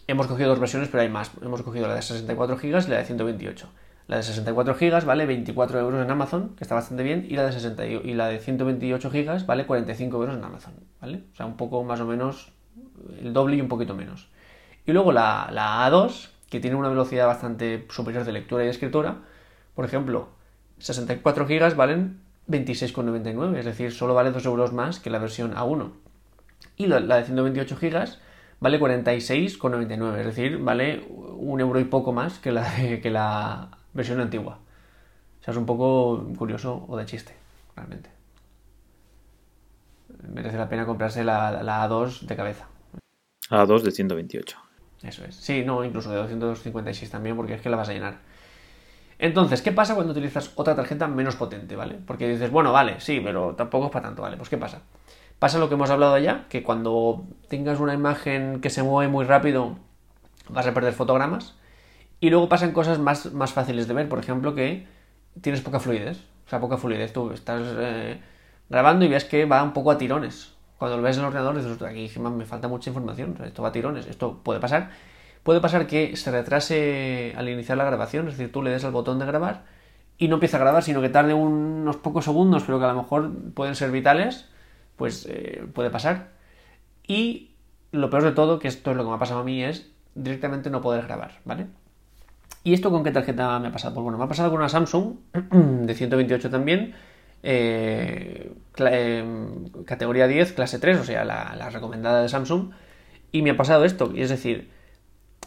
hemos 0.07 0.27
cogido 0.27 0.51
dos 0.51 0.61
versiones, 0.61 0.89
pero 0.89 1.03
hay 1.03 1.09
más. 1.09 1.33
Hemos 1.43 1.63
cogido 1.63 1.89
la 1.89 1.95
de 1.95 2.03
64 2.03 2.57
GB 2.57 2.87
y 2.87 2.91
la 2.91 2.99
de 2.99 3.05
128. 3.05 3.69
La 4.07 4.19
de 4.19 4.23
64 4.23 4.75
GB 4.75 5.05
vale 5.05 5.27
24 5.27 5.81
euros 5.81 6.05
en 6.05 6.11
Amazon, 6.11 6.55
que 6.57 6.63
está 6.63 6.77
bastante 6.77 7.03
bien, 7.03 7.27
y 7.29 7.35
la 7.35 7.45
de, 7.45 7.53
60, 7.53 7.87
y 7.87 8.15
la 8.15 8.29
de 8.29 8.39
128 8.39 9.11
GB 9.11 9.47
vale 9.47 9.67
45 9.67 10.17
euros 10.17 10.37
en 10.37 10.45
Amazon, 10.45 10.75
¿vale? 11.01 11.25
O 11.33 11.37
sea, 11.37 11.47
un 11.47 11.57
poco 11.57 11.83
más 11.83 12.01
o 12.01 12.07
menos 12.07 12.53
el 13.21 13.33
doble 13.33 13.57
y 13.57 13.61
un 13.61 13.69
poquito 13.69 13.95
menos. 13.95 14.29
Y 14.87 14.93
luego 14.93 15.13
la, 15.13 15.49
la 15.53 15.89
A2, 15.89 16.29
que 16.49 16.61
tiene 16.61 16.77
una 16.77 16.89
velocidad 16.89 17.27
bastante 17.27 17.87
superior 17.91 18.25
de 18.25 18.33
lectura 18.33 18.65
y 18.65 18.69
escritura, 18.69 19.19
por 19.75 19.85
ejemplo, 19.85 20.29
64 20.79 21.47
GB 21.47 21.75
valen 21.75 22.21
26,99, 22.49 23.57
es 23.57 23.65
decir, 23.65 23.93
solo 23.93 24.15
vale 24.15 24.31
2 24.31 24.45
euros 24.47 24.73
más 24.73 25.01
que 25.01 25.11
la 25.11 25.19
versión 25.19 25.55
A1. 25.55 25.91
Y 26.77 26.87
la, 26.87 27.01
de 27.01 27.25
128 27.25 27.77
GB 27.77 28.09
vale 28.61 28.81
46,99, 28.81 30.19
es 30.19 30.27
decir, 30.27 30.59
vale 30.59 31.05
un 31.11 31.61
euro 31.61 31.81
y 31.81 31.85
poco 31.85 32.13
más 32.13 32.39
que 32.39 32.53
la, 32.53 32.67
que 33.03 33.11
la 33.11 33.71
versión 33.93 34.21
antigua. 34.21 34.61
O 35.41 35.45
sea, 35.45 35.53
es 35.53 35.59
un 35.59 35.67
poco 35.67 36.27
curioso 36.39 36.85
o 36.89 36.97
de 36.97 37.07
chiste, 37.07 37.35
realmente. 37.75 38.16
Merece 40.33 40.57
la 40.57 40.69
pena 40.69 40.87
comprarse 40.87 41.25
la, 41.25 41.63
la 41.63 41.89
A2 41.89 42.21
de 42.23 42.37
cabeza. 42.37 42.69
A2 43.51 43.83
de 43.83 43.91
128. 43.91 44.59
Eso 45.03 45.25
es. 45.25 45.37
Sí, 45.37 45.65
no, 45.65 45.85
incluso 45.85 46.11
de 46.11 46.17
256 46.17 47.11
también, 47.11 47.37
porque 47.37 47.55
es 47.55 47.61
que 47.61 47.71
la 47.71 47.77
vas 47.77 47.89
a 47.89 47.93
llenar. 47.93 48.19
Entonces, 49.19 49.63
¿qué 49.63 49.73
pasa 49.73 49.95
cuando 49.95 50.13
utilizas 50.13 50.53
otra 50.57 50.75
tarjeta 50.75 51.07
menos 51.07 51.37
potente, 51.37 51.77
¿vale? 51.77 51.99
Porque 52.07 52.29
dices, 52.29 52.51
bueno, 52.51 52.73
vale, 52.73 53.01
sí, 53.01 53.21
pero 53.21 53.55
tampoco 53.55 53.87
es 53.87 53.93
para 53.93 54.07
tanto, 54.09 54.23
¿vale? 54.23 54.37
Pues 54.37 54.49
¿qué 54.49 54.59
pasa? 54.59 54.83
Pasa 55.39 55.59
lo 55.59 55.69
que 55.69 55.75
hemos 55.75 55.91
hablado 55.91 56.19
ya, 56.19 56.47
que 56.49 56.63
cuando 56.63 57.25
tengas 57.49 57.81
una 57.81 57.95
imagen 57.95 58.61
que 58.61 58.71
se 58.71 58.83
mueve 58.83 59.11
muy 59.11 59.25
rápido, 59.25 59.77
vas 60.49 60.67
a 60.67 60.75
perder 60.75 60.93
fotogramas. 60.93 61.55
Y 62.21 62.31
luego 62.31 62.49
pasan 62.49 62.73
cosas 62.73 62.99
más, 62.99 63.33
más 63.33 63.53
fáciles 63.53 63.89
de 63.89 63.95
ver, 63.95 64.09
por 64.09 64.19
ejemplo, 64.19 64.55
que 64.55 64.87
tienes 65.41 65.61
poca 65.61 65.81
fluidez. 65.81 66.19
O 66.47 66.51
sea, 66.51 66.61
poca 66.61 66.79
fluidez. 66.79 67.13
Tú 67.13 67.31
estás 67.33 67.63
eh, 67.79 68.21
grabando 68.69 69.05
y 69.05 69.09
ves 69.09 69.25
que 69.25 69.45
va 69.45 69.63
un 69.63 69.73
poco 69.73 69.91
a 69.91 69.99
tirones. 69.99 70.55
Cuando 70.79 70.97
lo 70.97 71.03
ves 71.03 71.17
en 71.17 71.23
el 71.23 71.29
ordenador 71.29 71.57
dices, 71.57 71.81
aquí 71.83 72.11
me 72.19 72.45
falta 72.45 72.69
mucha 72.69 72.91
información, 72.91 73.37
esto 73.45 73.63
va 73.63 73.69
a 73.69 73.73
tirones, 73.73 74.07
esto 74.07 74.41
puede 74.43 74.61
pasar. 74.61 74.91
Puede 75.43 75.61
pasar 75.61 75.87
que 75.87 76.17
se 76.17 76.31
retrase 76.31 77.33
al 77.37 77.49
iniciar 77.49 77.79
la 77.79 77.85
grabación, 77.85 78.29
es 78.29 78.37
decir, 78.37 78.53
tú 78.53 78.63
le 78.63 78.71
des 78.71 78.85
al 78.85 78.91
botón 78.91 79.19
de 79.19 79.27
grabar 79.27 79.65
y 80.19 80.29
no 80.29 80.35
empieza 80.35 80.57
a 80.57 80.61
grabar, 80.61 80.83
sino 80.83 81.01
que 81.01 81.09
tarde 81.09 81.35
unos 81.35 81.97
pocos 81.97 82.25
segundos, 82.25 82.65
pero 82.65 82.79
que 82.79 82.85
a 82.85 82.93
lo 82.93 83.03
mejor 83.03 83.31
pueden 83.55 83.75
ser 83.75 83.91
vitales, 83.91 84.47
pues 84.97 85.27
eh, 85.29 85.65
puede 85.73 85.91
pasar. 85.91 86.31
Y 87.07 87.53
lo 87.93 88.11
peor 88.11 88.25
de 88.25 88.33
todo, 88.33 88.59
que 88.59 88.69
esto 88.69 88.91
es 88.91 88.97
lo 88.97 89.05
que 89.05 89.11
me 89.11 89.17
ha 89.17 89.19
pasado 89.19 89.41
a 89.41 89.45
mí, 89.45 89.63
es 89.63 89.91
directamente 90.15 90.71
no 90.71 90.81
poder 90.81 91.05
grabar, 91.05 91.41
¿vale? 91.45 91.67
¿Y 92.65 92.73
esto 92.75 92.91
con 92.91 93.05
qué 93.05 93.13
tarjeta 93.13 93.59
me 93.61 93.69
ha 93.69 93.73
pasado? 93.73 93.95
Pues 93.95 94.03
bueno, 94.03 94.19
me 94.19 94.25
ha 94.25 94.29
pasado 94.29 94.51
con 94.51 94.59
una 94.59 94.69
Samsung 94.69 95.17
de 95.53 95.95
128 95.95 96.51
también, 96.51 96.95
eh, 97.49 98.53
em, 98.79 99.69
categoría 99.85 100.27
10, 100.27 100.53
clase 100.53 100.81
3, 100.81 100.99
o 100.99 101.05
sea, 101.05 101.25
la, 101.25 101.71
recomendada 101.71 102.21
de 102.21 102.29
Samsung, 102.29 102.73
y 103.31 103.43
me 103.43 103.51
ha 103.51 103.57
pasado 103.57 103.85
esto, 103.85 104.13
es 104.17 104.31
decir, 104.31 104.69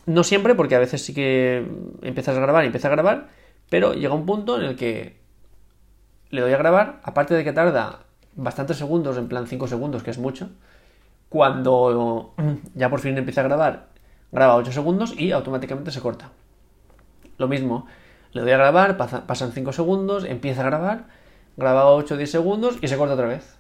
no 0.05 0.23
siempre, 0.23 0.55
porque 0.55 0.75
a 0.75 0.79
veces 0.79 1.03
sí 1.03 1.13
que 1.13 1.67
empiezas 2.01 2.37
a 2.37 2.39
grabar 2.39 2.63
y 2.63 2.67
empieza 2.67 2.87
a 2.87 2.91
grabar, 2.91 3.27
pero 3.69 3.93
llega 3.93 4.13
un 4.13 4.25
punto 4.25 4.57
en 4.57 4.63
el 4.65 4.75
que 4.77 5.17
le 6.29 6.39
doy 6.39 6.53
a 6.53 6.57
grabar, 6.57 7.01
aparte 7.03 7.33
de 7.33 7.43
que 7.43 7.51
tarda 7.51 8.05
bastantes 8.33 8.77
segundos, 8.77 9.17
en 9.17 9.27
plan 9.27 9.45
5 9.45 9.67
segundos, 9.67 10.01
que 10.01 10.11
es 10.11 10.19
mucho, 10.19 10.51
cuando 11.27 12.33
ya 12.75 12.89
por 12.89 13.01
fin 13.01 13.17
empieza 13.17 13.41
a 13.41 13.43
grabar, 13.43 13.87
graba 14.31 14.55
8 14.55 14.71
segundos 14.71 15.19
y 15.19 15.33
automáticamente 15.33 15.91
se 15.91 15.99
corta. 15.99 16.31
Lo 17.37 17.49
mismo, 17.49 17.87
le 18.31 18.41
doy 18.41 18.51
a 18.51 18.57
grabar, 18.57 18.95
pasan 18.95 19.51
5 19.51 19.73
segundos, 19.73 20.23
empieza 20.23 20.61
a 20.61 20.65
grabar, 20.65 21.18
graba 21.59 21.91
8 21.91 22.13
o 22.13 22.17
10 22.17 22.31
segundos 22.31 22.77
y 22.81 22.87
se 22.87 22.97
corta 22.97 23.13
otra 23.13 23.27
vez. 23.27 23.57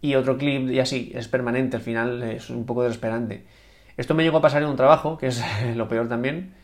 Y 0.00 0.14
otro 0.14 0.38
clip 0.38 0.70
y 0.70 0.80
así, 0.80 1.12
es 1.14 1.28
permanente, 1.28 1.76
al 1.76 1.82
final 1.82 2.22
es 2.22 2.48
un 2.48 2.64
poco 2.64 2.82
desesperante. 2.82 3.44
Esto 3.96 4.14
me 4.14 4.22
llegó 4.22 4.38
a 4.38 4.40
pasar 4.40 4.62
en 4.62 4.68
un 4.68 4.76
trabajo, 4.76 5.18
que 5.18 5.26
es 5.26 5.42
lo 5.76 5.88
peor 5.88 6.08
también. 6.08 6.54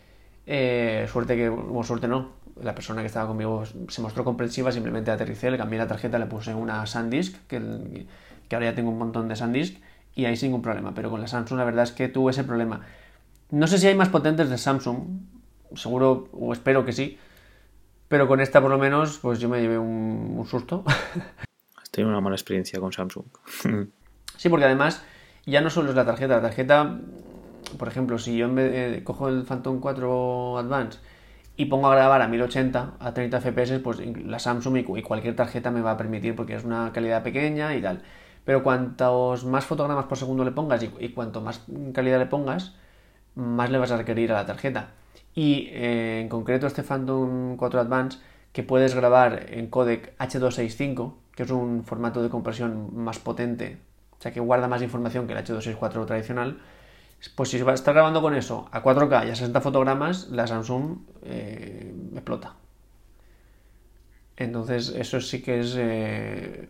Eh, 0.46 1.06
suerte 1.12 1.36
que, 1.36 1.48
o 1.48 1.82
suerte 1.82 2.08
no, 2.08 2.30
la 2.62 2.74
persona 2.74 3.02
que 3.02 3.08
estaba 3.08 3.26
conmigo 3.26 3.64
se 3.88 4.00
mostró 4.00 4.24
comprensiva, 4.24 4.72
simplemente 4.72 5.10
aterricé, 5.10 5.50
le 5.50 5.58
cambié 5.58 5.78
la 5.78 5.88
tarjeta, 5.88 6.18
le 6.18 6.26
puse 6.26 6.54
una 6.54 6.86
SanDisk, 6.86 7.46
que, 7.46 8.06
que 8.48 8.54
ahora 8.56 8.70
ya 8.70 8.74
tengo 8.74 8.90
un 8.90 8.98
montón 8.98 9.28
de 9.28 9.36
SanDisk, 9.36 9.76
y 10.14 10.24
ahí 10.24 10.36
sin 10.36 10.48
ningún 10.48 10.62
problema. 10.62 10.94
Pero 10.94 11.10
con 11.10 11.20
la 11.20 11.26
Samsung 11.26 11.58
la 11.58 11.64
verdad 11.64 11.84
es 11.84 11.92
que 11.92 12.08
tuve 12.08 12.30
ese 12.30 12.44
problema. 12.44 12.80
No 13.50 13.66
sé 13.66 13.78
si 13.78 13.86
hay 13.86 13.94
más 13.94 14.08
potentes 14.08 14.48
de 14.48 14.56
Samsung, 14.56 15.20
seguro 15.74 16.28
o 16.32 16.52
espero 16.52 16.84
que 16.84 16.92
sí, 16.92 17.18
pero 18.08 18.28
con 18.28 18.40
esta 18.40 18.60
por 18.60 18.70
lo 18.70 18.78
menos 18.78 19.18
pues 19.18 19.38
yo 19.38 19.48
me 19.48 19.60
llevé 19.60 19.78
un, 19.78 20.44
susto. 20.48 20.84
Has 21.76 21.90
tenido 21.90 22.10
una 22.10 22.20
mala 22.20 22.36
experiencia 22.36 22.80
con 22.80 22.92
Samsung. 22.92 23.26
sí, 24.36 24.48
porque 24.48 24.66
además 24.66 25.02
ya 25.44 25.60
no 25.60 25.70
solo 25.70 25.90
es 25.90 25.96
la 25.96 26.04
tarjeta, 26.04 26.36
la 26.36 26.42
tarjeta, 26.42 26.98
por 27.78 27.88
ejemplo, 27.88 28.18
si 28.18 28.36
yo 28.36 28.46
en 28.46 28.54
vez 28.54 28.72
de, 28.72 29.04
cojo 29.04 29.28
el 29.28 29.44
Phantom 29.44 29.80
4 29.80 30.58
Advance 30.58 30.98
y 31.56 31.66
pongo 31.66 31.88
a 31.88 31.94
grabar 31.94 32.20
a 32.22 32.28
1080 32.28 32.94
a 32.98 33.14
30 33.14 33.40
fps, 33.40 33.78
pues 33.80 33.98
la 33.98 34.38
Samsung 34.38 34.76
y 34.96 35.02
cualquier 35.02 35.34
tarjeta 35.34 35.70
me 35.70 35.80
va 35.80 35.92
a 35.92 35.96
permitir 35.96 36.36
porque 36.36 36.54
es 36.54 36.64
una 36.64 36.92
calidad 36.92 37.22
pequeña 37.22 37.74
y 37.74 37.82
tal. 37.82 38.02
Pero 38.44 38.62
cuantos 38.62 39.44
más 39.44 39.64
fotogramas 39.64 40.04
por 40.04 40.18
segundo 40.18 40.44
le 40.44 40.52
pongas 40.52 40.82
y, 40.82 41.08
cuanto 41.08 41.40
más 41.40 41.64
calidad 41.92 42.18
le 42.18 42.26
pongas, 42.26 42.74
más 43.34 43.70
le 43.70 43.78
vas 43.78 43.90
a 43.90 43.96
requerir 43.96 44.30
a 44.32 44.36
la 44.36 44.46
tarjeta. 44.46 44.90
Y 45.36 45.68
eh, 45.70 46.20
en 46.20 46.28
concreto 46.28 46.66
este 46.66 46.82
Phantom 46.82 47.56
4 47.56 47.80
Advance 47.80 48.18
que 48.52 48.62
puedes 48.62 48.94
grabar 48.94 49.46
en 49.50 49.68
codec 49.68 50.16
H265, 50.18 51.14
que 51.34 51.42
es 51.42 51.50
un 51.50 51.84
formato 51.84 52.22
de 52.22 52.30
compresión 52.30 52.96
más 52.96 53.18
potente, 53.18 53.78
o 54.18 54.22
sea 54.22 54.32
que 54.32 54.40
guarda 54.40 54.66
más 54.66 54.80
información 54.80 55.26
que 55.26 55.34
el 55.34 55.44
H264 55.44 56.06
tradicional, 56.06 56.58
pues 57.34 57.50
si 57.50 57.58
estás 57.58 57.94
grabando 57.94 58.22
con 58.22 58.34
eso 58.34 58.66
a 58.72 58.82
4K 58.82 59.26
y 59.26 59.30
a 59.30 59.34
60 59.34 59.60
fotogramas, 59.60 60.30
la 60.30 60.46
Samsung 60.46 61.00
eh, 61.22 61.94
explota. 62.14 62.54
Entonces, 64.38 64.88
eso 64.88 65.20
sí 65.20 65.42
que 65.42 65.60
es. 65.60 65.74
Eh, 65.76 66.68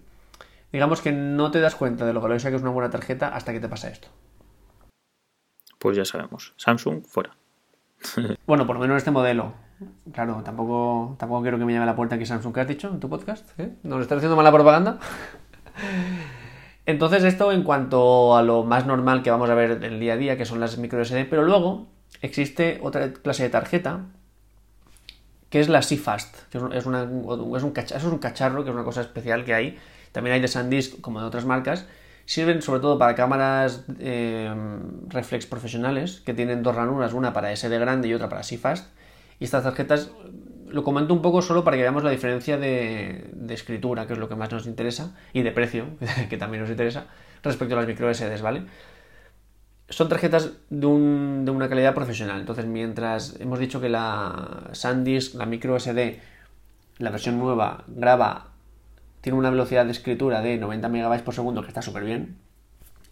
digamos 0.73 1.01
que 1.03 1.13
no 1.13 1.53
te 1.53 1.61
das 1.61 1.77
cuenta 1.77 2.05
de 2.05 2.13
lo 2.13 2.21
valiosa 2.21 2.51
que 2.51 2.57
es 2.57 2.63
una 2.63 2.71
buena 2.73 2.91
tarjeta 2.91 3.29
hasta 3.29 3.53
que 3.53 3.61
te 3.61 3.69
pasa 3.69 3.91
esto. 3.91 4.09
Pues 5.79 5.97
ya 5.97 6.05
sabemos. 6.05 6.53
Samsung 6.57 7.05
fuera. 7.05 7.37
bueno, 8.47 8.67
por 8.67 8.77
lo 8.77 8.81
menos 8.81 8.99
este 8.99 9.11
modelo. 9.11 9.53
Claro, 10.13 10.43
tampoco, 10.43 11.17
tampoco 11.19 11.43
quiero 11.43 11.59
que 11.59 11.65
me 11.65 11.73
llame 11.73 11.85
a 11.85 11.87
la 11.87 11.97
puerta 11.97 12.15
aquí 12.15 12.25
Samsung. 12.25 12.55
¿Qué 12.55 12.61
has 12.61 12.69
dicho 12.69 12.89
en 12.89 13.01
tu 13.01 13.09
podcast? 13.09 13.49
¿Eh? 13.61 13.75
¿Nos 13.83 14.01
estás 14.01 14.19
haciendo 14.19 14.37
mala 14.37 14.53
propaganda? 14.53 14.99
Entonces 16.87 17.25
esto 17.25 17.53
en 17.53 17.63
cuanto 17.63 18.37
a 18.37 18.43
lo 18.43 18.65
más 18.65 18.87
normal 18.87 19.23
que 19.23 19.31
vamos 19.31 19.51
a 19.51 19.55
ver 19.55 19.73
en 19.73 19.85
el 19.85 20.01
día 20.01 20.15
a 20.15 20.17
día, 20.17 20.37
que 20.37 20.45
son 20.45 20.61
las 20.61 20.79
micro 20.79 21.05
SD, 21.05 21.27
pero 21.27 21.43
luego 21.43 21.89
existe 22.23 22.79
otra 22.83 23.13
clase 23.13 23.43
de 23.43 23.51
tarjeta 23.51 24.07
que 25.51 25.61
es 25.61 25.69
la 25.69 25.81
CFast, 25.81 26.49
que 26.51 26.59
es, 26.59 26.65
un 26.65 26.73
es 26.75 27.63
un 27.63 28.19
cacharro, 28.19 28.65
que 28.65 28.71
es 28.71 28.75
una 28.75 28.85
cosa 28.85 29.01
especial 29.01 29.45
que 29.45 29.55
hay. 29.55 29.79
También 30.13 30.35
hay 30.35 30.41
de 30.41 30.49
SanDisk 30.49 31.01
como 31.01 31.21
de 31.21 31.27
otras 31.27 31.45
marcas. 31.45 31.87
Sirven 32.27 32.61
sobre 32.61 32.81
todo 32.81 32.99
para 32.99 33.15
cámaras 33.15 33.85
eh, 34.01 34.53
reflex 35.09 35.47
profesionales 35.47 36.21
que 36.27 36.35
tienen 36.35 36.63
dos 36.63 36.75
ranuras, 36.75 37.15
una 37.15 37.33
para 37.33 37.55
SD 37.55 37.79
grande 37.79 38.09
y 38.09 38.15
otra 38.15 38.29
para 38.29 38.43
CFast. 38.43 38.89
Y 39.39 39.45
estas 39.45 39.65
tarjetas 39.65 40.11
lo 40.69 40.83
comento 40.83 41.15
un 41.15 41.23
poco 41.23 41.43
solo 41.43 41.65
para 41.65 41.77
que 41.77 41.83
veamos 41.83 42.05
la 42.05 42.11
diferencia 42.11 42.59
de, 42.59 43.31
escritura, 43.49 44.07
que 44.07 44.15
es 44.15 44.19
lo 44.19 44.29
que 44.29 44.35
más 44.35 44.51
nos 44.51 44.67
interesa, 44.67 45.15
y 45.33 45.43
de 45.43 45.53
precio, 45.53 45.87
que 46.29 46.37
también 46.37 46.63
nos 46.63 46.71
interesa, 46.71 47.07
respecto 47.43 47.75
a 47.75 47.79
las 47.79 47.87
micro 47.87 48.13
SDs, 48.13 48.43
¿vale? 48.43 48.63
Son 49.89 50.09
tarjetas 50.09 50.51
de, 50.69 50.87
una 50.87 51.69
calidad 51.69 51.95
profesional. 51.95 52.41
Entonces, 52.41 52.67
mientras 52.67 53.41
hemos 53.41 53.61
dicho 53.61 53.81
que 53.81 53.89
la 53.89 54.71
SanDisk, 54.73 55.35
la 55.37 55.47
micro 55.47 55.79
SD, 55.79 56.21
la 56.99 57.11
versión 57.11 57.39
nueva, 57.39 57.85
graba, 57.87 58.49
tiene 59.27 59.41
una 59.41 59.51
velocidad 59.51 59.85
de 59.85 59.91
escritura 59.91 60.41
de 60.41 60.57
90 60.57 60.89
MB 60.89 61.23
por 61.25 61.35
segundo, 61.35 61.61
que 61.61 61.67
está 61.67 61.83
súper 61.83 62.05
bien. 62.05 62.37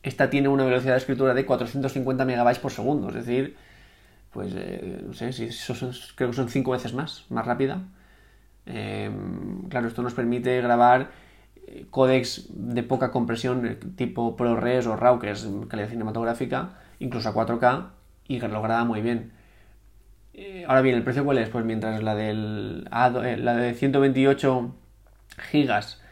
Esta 0.04 0.30
tiene 0.30 0.46
una 0.46 0.64
velocidad 0.64 0.92
de 0.92 0.98
escritura 0.98 1.34
de 1.34 1.44
450 1.44 2.24
MB 2.24 2.58
por 2.60 2.70
segundo, 2.70 3.08
es 3.08 3.16
decir, 3.16 3.56
pues 4.30 4.54
eh, 4.56 5.02
no 5.04 5.12
sé, 5.12 5.32
si 5.32 5.48
creo 6.14 6.30
que 6.30 6.36
son 6.36 6.48
cinco 6.48 6.70
veces 6.70 6.94
más, 6.94 7.24
más 7.30 7.44
rápida. 7.44 7.82
Em, 8.64 9.68
claro, 9.68 9.88
esto 9.88 10.02
nos 10.02 10.14
permite 10.14 10.60
grabar 10.60 11.10
eh, 11.66 11.86
códex 11.90 12.46
de 12.48 12.84
poca 12.84 13.10
compresión 13.10 13.66
eh, 13.66 13.74
tipo 13.96 14.36
ProRes 14.36 14.86
o 14.86 14.94
RAW, 14.94 15.18
que 15.18 15.32
es 15.32 15.48
calidad 15.68 15.88
cinematográfica, 15.88 16.78
incluso 17.00 17.28
a 17.28 17.34
4K, 17.34 17.88
y 18.28 18.38
lo 18.38 18.62
graba 18.62 18.84
muy 18.84 19.00
bien. 19.00 19.32
ahora 20.68 20.80
bien, 20.80 20.94
¿el 20.94 21.02
precio 21.02 21.24
cuál 21.24 21.38
es? 21.38 21.48
Pues 21.48 21.64
mientras 21.64 22.04
la, 22.04 22.14
del, 22.14 22.84
la 22.84 23.56
de 23.56 23.74
128 23.74 24.76
gigas 25.50 26.03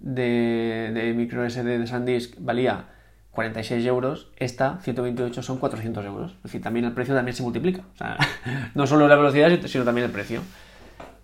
de, 0.00 1.12
micro 1.16 1.48
SD 1.48 1.78
de 1.78 1.86
SanDisk 1.86 2.34
valía 2.38 2.86
46 3.32 3.86
euros, 3.86 4.30
esta 4.36 4.78
128 4.82 5.42
son 5.42 5.58
400 5.58 6.04
euros. 6.04 6.32
Es 6.32 6.42
decir, 6.44 6.62
también 6.62 6.84
el 6.84 6.92
precio 6.92 7.14
también 7.14 7.36
se 7.36 7.42
multiplica. 7.42 7.82
O 7.94 7.96
sea, 7.96 8.18
no 8.74 8.86
solo 8.86 9.06
la 9.06 9.16
velocidad, 9.16 9.50
sino 9.66 9.84
también 9.84 10.06
el 10.06 10.12
precio. 10.12 10.42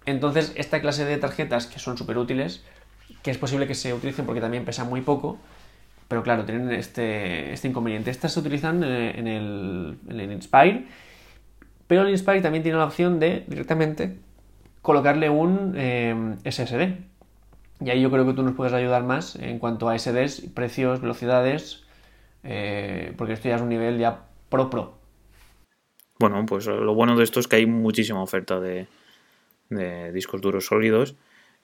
Entonces, 0.06 0.52
esta 0.56 0.80
clase 0.80 1.04
de 1.04 1.16
tarjetas 1.16 1.66
que 1.66 1.78
son 1.78 1.96
súper 1.96 2.18
útiles, 2.18 2.62
que 3.22 3.30
es 3.30 3.38
posible 3.38 3.66
que 3.66 3.74
se 3.74 3.92
utilicen 3.92 4.26
porque 4.26 4.40
también 4.40 4.64
pesan 4.64 4.88
muy 4.88 5.00
poco, 5.00 5.38
pero 6.08 6.22
claro, 6.22 6.44
tienen 6.44 6.70
este, 6.72 7.52
este 7.52 7.68
inconveniente. 7.68 8.10
Estas 8.10 8.32
se 8.32 8.40
utilizan 8.40 8.84
eh, 8.84 9.18
en 9.18 9.26
el, 9.26 9.98
en 10.08 10.20
el 10.20 10.32
Inspire, 10.32 10.84
pero 11.86 12.02
el 12.02 12.10
Inspire 12.10 12.42
también 12.42 12.62
tiene 12.62 12.78
la 12.78 12.84
opción 12.84 13.18
de 13.18 13.44
directamente 13.48 14.18
colocarle 14.82 15.30
un 15.30 15.74
eh, 15.76 16.36
SSD. 16.44 17.13
Y 17.80 17.90
ahí 17.90 18.00
yo 18.00 18.10
creo 18.10 18.24
que 18.26 18.34
tú 18.34 18.42
nos 18.42 18.54
puedes 18.54 18.72
ayudar 18.72 19.02
más 19.04 19.36
en 19.36 19.58
cuanto 19.58 19.88
a 19.88 19.98
SDs, 19.98 20.50
precios, 20.54 21.00
velocidades, 21.00 21.84
eh, 22.42 23.12
porque 23.16 23.32
esto 23.32 23.48
ya 23.48 23.56
es 23.56 23.62
un 23.62 23.68
nivel 23.68 23.98
ya 23.98 24.26
pro 24.48 24.70
pro. 24.70 24.94
Bueno, 26.18 26.44
pues 26.46 26.66
lo 26.66 26.94
bueno 26.94 27.16
de 27.16 27.24
esto 27.24 27.40
es 27.40 27.48
que 27.48 27.56
hay 27.56 27.66
muchísima 27.66 28.22
oferta 28.22 28.60
de, 28.60 28.86
discos 30.12 30.40
duros 30.40 30.66
sólidos 30.66 31.16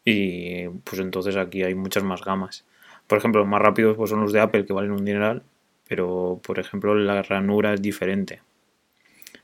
y 0.05 0.67
pues 0.69 1.01
entonces 1.01 1.37
aquí 1.37 1.63
hay 1.63 1.75
muchas 1.75 2.03
más 2.03 2.23
gamas. 2.25 2.65
por 3.07 3.19
ejemplo, 3.19 3.41
los 3.41 3.49
más 3.49 3.63
rápidos 3.63 3.97
pues, 3.97 4.11
son 4.11 4.21
los 4.21 4.33
de 4.33 4.41
Apple, 4.41 4.67
que 4.67 4.73
valen 4.73 4.93
un 4.93 5.05
dineral, 5.05 5.45
pero 5.89 6.41
por 6.43 6.59
ejemplo 6.59 6.95
la 6.95 7.23
ranura 7.23 7.75
es 7.75 7.83
diferente. 7.83 8.43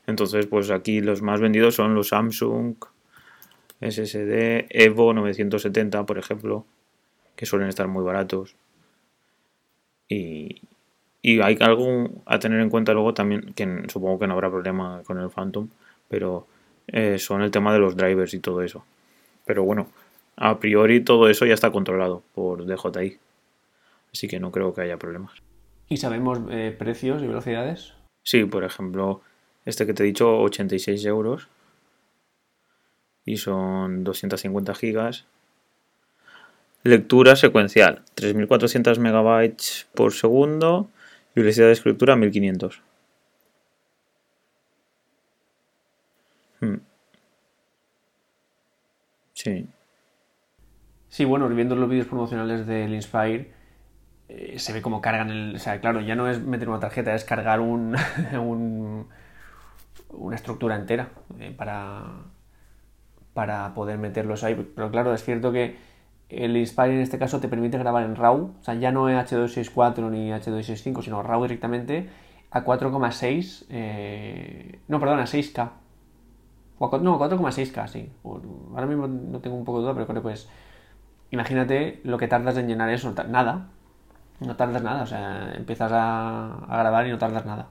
Entonces, 0.07 0.47
pues 0.47 0.71
aquí 0.71 1.01
los 1.01 1.21
más 1.21 1.41
vendidos 1.41 1.75
son 1.75 1.93
los 1.93 2.09
Samsung 2.09 2.75
SSD 3.81 4.67
Evo 4.69 5.13
970, 5.13 6.05
por 6.05 6.17
ejemplo, 6.17 6.65
que 7.35 7.45
suelen 7.45 7.69
estar 7.69 7.87
muy 7.87 8.03
baratos. 8.03 8.55
Y, 10.09 10.61
y 11.21 11.41
hay 11.41 11.57
algo 11.59 12.09
a 12.25 12.39
tener 12.39 12.59
en 12.61 12.69
cuenta 12.69 12.93
luego 12.93 13.13
también, 13.13 13.53
que 13.53 13.83
supongo 13.87 14.19
que 14.19 14.27
no 14.27 14.33
habrá 14.33 14.49
problema 14.49 15.01
con 15.05 15.19
el 15.19 15.29
Phantom, 15.29 15.69
pero 16.07 16.47
eh, 16.87 17.19
son 17.19 17.41
el 17.41 17.51
tema 17.51 17.73
de 17.73 17.79
los 17.79 17.95
drivers 17.95 18.33
y 18.33 18.39
todo 18.39 18.61
eso. 18.61 18.85
Pero 19.45 19.63
bueno, 19.63 19.87
a 20.35 20.59
priori 20.59 21.01
todo 21.01 21.29
eso 21.29 21.45
ya 21.45 21.53
está 21.53 21.71
controlado 21.71 22.23
por 22.33 22.65
DJI. 22.65 23.17
Así 24.13 24.27
que 24.27 24.39
no 24.39 24.51
creo 24.51 24.73
que 24.73 24.81
haya 24.81 24.97
problemas. 24.97 25.33
¿Y 25.89 25.97
sabemos 25.97 26.39
eh, 26.49 26.75
precios 26.77 27.21
y 27.21 27.27
velocidades? 27.27 27.93
Sí, 28.23 28.45
por 28.45 28.63
ejemplo, 28.63 29.21
este 29.65 29.85
que 29.85 29.93
te 29.93 30.03
he 30.03 30.05
dicho, 30.05 30.39
86 30.39 31.05
euros. 31.05 31.49
Y 33.27 33.37
son 33.37 34.05
250 34.05 34.73
gigas. 34.73 35.25
Lectura 36.83 37.35
secuencial, 37.35 38.03
3400 38.15 38.99
megabytes 38.99 39.87
por 39.93 40.13
segundo. 40.13 40.89
Y 41.35 41.41
velocidad 41.41 41.67
de 41.67 41.73
escritura, 41.73 42.15
1500. 42.15 42.81
Hmm. 46.61 46.77
Sí. 49.33 49.67
Sí, 51.09 51.25
bueno, 51.25 51.49
viendo 51.49 51.75
los 51.75 51.89
vídeos 51.89 52.07
promocionales 52.07 52.65
del 52.65 52.93
Inspire, 52.93 53.51
eh, 54.29 54.57
se 54.57 54.71
ve 54.71 54.81
como 54.81 55.01
cargan 55.01 55.31
el. 55.31 55.55
O 55.55 55.59
sea, 55.59 55.81
claro, 55.81 55.99
ya 55.99 56.15
no 56.15 56.29
es 56.29 56.41
meter 56.41 56.69
una 56.69 56.79
tarjeta, 56.79 57.13
es 57.13 57.25
cargar 57.25 57.59
un, 57.59 57.97
una 60.11 60.35
estructura 60.35 60.77
entera 60.77 61.09
eh, 61.39 61.53
para, 61.55 62.05
para 63.37 63.71
poder 63.75 63.99
meterlos 63.99 64.43
ahí. 64.43 64.55
Pero 64.55 64.89
claro, 64.89 65.13
es 65.13 65.23
cierto 65.23 65.51
que 65.51 65.75
el 66.27 66.57
Inspire 66.57 66.95
en 66.95 67.01
este 67.01 67.19
caso 67.19 67.39
te 67.39 67.47
permite 67.47 67.77
grabar 67.77 68.03
en 68.03 68.15
RAW, 68.15 68.55
o 68.59 68.63
sea, 68.63 68.73
ya 68.73 68.91
no 68.91 69.09
es 69.09 69.31
H264 69.31 70.09
ni 70.09 70.31
H265, 70.31 71.03
sino 71.03 71.21
RAW 71.21 71.43
directamente 71.43 72.09
a 72.49 72.65
4,6. 72.65 73.65
Eh, 73.69 74.79
no, 74.87 74.99
perdón, 74.99 75.19
a 75.19 75.25
6K. 75.25 75.69
No, 76.79 77.19
4,6K, 77.19 77.87
sí. 77.87 78.11
Ahora 78.23 78.87
mismo 78.87 79.07
no 79.07 79.39
tengo 79.39 79.55
un 79.55 79.65
poco 79.65 79.81
de 79.81 79.83
duda, 79.83 79.93
pero 79.93 80.07
creo 80.07 80.15
que 80.15 80.23
pues. 80.23 80.49
Imagínate 81.29 82.01
lo 82.05 82.17
que 82.17 82.27
tardas 82.27 82.57
en 82.57 82.67
llenar 82.67 82.89
eso. 82.89 83.13
Nada. 83.29 83.67
No 84.39 84.55
tardas 84.55 84.81
nada. 84.81 85.03
O 85.03 85.05
sea, 85.05 85.53
empiezas 85.55 85.91
a, 85.93 86.65
grabar 86.67 87.05
y 87.05 87.11
no 87.11 87.19
tardas 87.19 87.45
nada. 87.45 87.67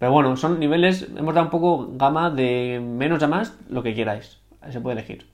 Pero 0.00 0.10
bueno, 0.10 0.34
son 0.34 0.58
niveles. 0.58 1.08
Hemos 1.16 1.32
dado 1.32 1.46
un 1.46 1.50
poco 1.52 1.90
gama 1.92 2.30
de 2.30 2.82
menos 2.84 3.22
a 3.22 3.28
más, 3.28 3.56
lo 3.68 3.84
que 3.84 3.94
queráis. 3.94 4.43
Se 4.70 4.80
puede 4.80 4.98
elegir. 4.98 5.26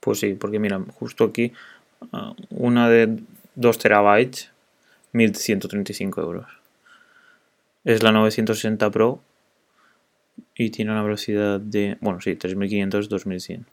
Pues 0.00 0.18
sí, 0.18 0.34
porque 0.34 0.58
mira, 0.58 0.80
justo 0.94 1.24
aquí, 1.24 1.52
uh, 2.12 2.34
una 2.50 2.88
de 2.88 3.22
2 3.54 3.78
terabytes, 3.78 4.50
1135 5.12 6.20
euros. 6.20 6.46
Es 7.84 8.02
la 8.02 8.12
960 8.12 8.90
Pro 8.90 9.20
y 10.54 10.70
tiene 10.70 10.92
una 10.92 11.02
velocidad 11.02 11.60
de, 11.60 11.98
bueno, 12.00 12.20
sí, 12.20 12.36
3500, 12.36 13.08
2100. 13.08 13.66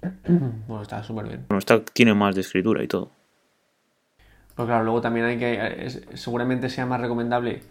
Bueno, 0.68 0.82
está 0.82 1.02
súper 1.02 1.26
bien. 1.26 1.44
Bueno, 1.48 1.58
esta 1.58 1.84
tiene 1.84 2.14
más 2.14 2.34
de 2.34 2.42
escritura 2.42 2.82
y 2.84 2.86
todo. 2.86 3.10
Pues 4.54 4.66
claro, 4.66 4.84
luego 4.84 5.00
también 5.00 5.26
hay 5.26 5.38
que, 5.38 5.90
seguramente 6.14 6.68
sea 6.68 6.86
más 6.86 7.00
recomendable 7.00 7.62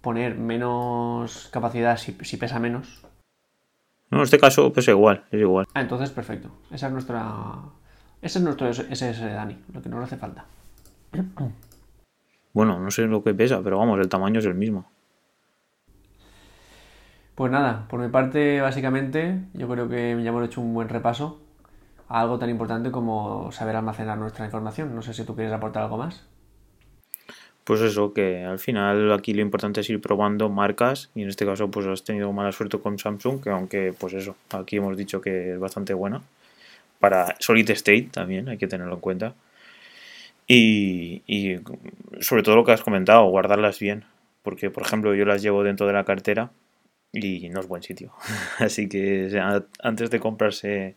poner 0.00 0.36
menos 0.36 1.48
capacidad 1.52 1.96
si, 1.96 2.12
pesa 2.12 2.58
menos. 2.58 3.04
No, 4.10 4.18
en 4.18 4.24
este 4.24 4.38
caso 4.38 4.72
pesa 4.72 4.90
igual, 4.92 5.24
es 5.30 5.40
igual. 5.40 5.66
Ah, 5.74 5.80
entonces 5.80 6.10
perfecto. 6.10 6.50
Esa 6.70 6.86
es 6.86 6.92
nuestra. 6.92 7.54
Ese 8.22 8.38
es 8.38 8.44
nuestro 8.44 8.68
SS 8.68 9.24
de 9.24 9.32
Dani, 9.32 9.58
lo 9.72 9.82
que 9.82 9.88
nos 9.88 10.04
hace 10.04 10.16
falta. 10.16 10.44
Bueno, 12.54 12.80
no 12.80 12.90
sé 12.90 13.02
lo 13.02 13.22
que 13.22 13.34
pesa, 13.34 13.60
pero 13.62 13.78
vamos, 13.78 14.00
el 14.00 14.08
tamaño 14.08 14.40
es 14.40 14.46
el 14.46 14.54
mismo. 14.54 14.86
Pues 17.36 17.52
nada, 17.52 17.86
por 17.88 18.00
mi 18.00 18.08
parte, 18.08 18.60
básicamente, 18.60 19.44
yo 19.54 19.68
creo 19.68 19.88
que 19.88 20.20
ya 20.20 20.30
hemos 20.30 20.44
hecho 20.44 20.60
un 20.60 20.74
buen 20.74 20.88
repaso 20.88 21.40
a 22.08 22.20
algo 22.20 22.38
tan 22.40 22.50
importante 22.50 22.90
como 22.90 23.52
saber 23.52 23.76
almacenar 23.76 24.18
nuestra 24.18 24.44
información. 24.44 24.92
No 24.92 25.02
sé 25.02 25.14
si 25.14 25.24
tú 25.24 25.36
quieres 25.36 25.52
aportar 25.52 25.84
algo 25.84 25.98
más. 25.98 26.26
Pues 27.68 27.82
eso, 27.82 28.14
que 28.14 28.44
al 28.44 28.58
final 28.58 29.12
aquí 29.12 29.34
lo 29.34 29.42
importante 29.42 29.82
es 29.82 29.90
ir 29.90 30.00
probando 30.00 30.48
marcas 30.48 31.10
y 31.14 31.20
en 31.20 31.28
este 31.28 31.44
caso 31.44 31.70
pues 31.70 31.86
has 31.86 32.02
tenido 32.02 32.32
mala 32.32 32.50
suerte 32.50 32.78
con 32.78 32.98
Samsung, 32.98 33.42
que 33.42 33.50
aunque 33.50 33.92
pues 33.92 34.14
eso, 34.14 34.36
aquí 34.54 34.76
hemos 34.76 34.96
dicho 34.96 35.20
que 35.20 35.52
es 35.52 35.58
bastante 35.60 35.92
buena. 35.92 36.22
Para 36.98 37.36
Solid 37.40 37.68
State 37.68 38.08
también 38.10 38.48
hay 38.48 38.56
que 38.56 38.68
tenerlo 38.68 38.94
en 38.94 39.00
cuenta. 39.00 39.34
Y, 40.46 41.56
sobre 42.20 42.42
todo 42.42 42.56
lo 42.56 42.64
que 42.64 42.72
has 42.72 42.80
comentado, 42.80 43.28
guardarlas 43.28 43.78
bien. 43.78 44.06
Porque 44.42 44.70
por 44.70 44.84
ejemplo 44.84 45.14
yo 45.14 45.26
las 45.26 45.42
llevo 45.42 45.62
dentro 45.62 45.86
de 45.86 45.92
la 45.92 46.04
cartera 46.04 46.50
y 47.12 47.50
no 47.50 47.60
es 47.60 47.68
buen 47.68 47.82
sitio. 47.82 48.14
Así 48.60 48.88
que 48.88 49.28
antes 49.82 50.08
de 50.08 50.20
comprarse, 50.20 50.96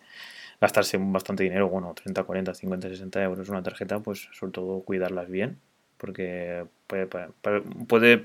gastarse 0.61 0.97
bastante 0.97 1.43
dinero, 1.43 1.67
bueno, 1.67 1.93
30, 1.93 2.23
40, 2.23 2.53
50, 2.53 2.87
60 2.87 3.23
euros 3.23 3.49
una 3.49 3.61
tarjeta, 3.61 3.99
pues 3.99 4.29
sobre 4.31 4.53
todo 4.53 4.79
cuidarlas 4.83 5.29
bien, 5.29 5.59
porque 6.01 6.65
puede, 6.87 7.05
puede 7.87 8.17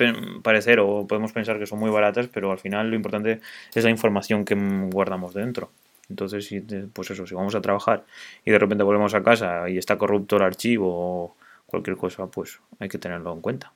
parecer 0.42 0.80
o 0.80 1.06
podemos 1.06 1.32
pensar 1.32 1.58
que 1.58 1.66
son 1.66 1.78
muy 1.78 1.90
baratas, 1.90 2.26
pero 2.26 2.50
al 2.50 2.58
final 2.58 2.88
lo 2.88 2.96
importante 2.96 3.42
es 3.74 3.84
la 3.84 3.90
información 3.90 4.46
que 4.46 4.54
guardamos 4.90 5.34
dentro. 5.34 5.70
Entonces, 6.08 6.48
pues 6.94 7.10
eso, 7.10 7.26
si 7.26 7.34
vamos 7.34 7.54
a 7.54 7.60
trabajar 7.60 8.06
y 8.46 8.50
de 8.50 8.58
repente 8.58 8.82
volvemos 8.82 9.12
a 9.12 9.22
casa 9.22 9.68
y 9.68 9.76
está 9.76 9.98
corrupto 9.98 10.36
el 10.36 10.42
archivo 10.44 10.88
o 10.88 11.36
cualquier 11.66 11.98
cosa, 11.98 12.28
pues 12.28 12.60
hay 12.78 12.88
que 12.88 12.96
tenerlo 12.96 13.34
en 13.34 13.42
cuenta. 13.42 13.74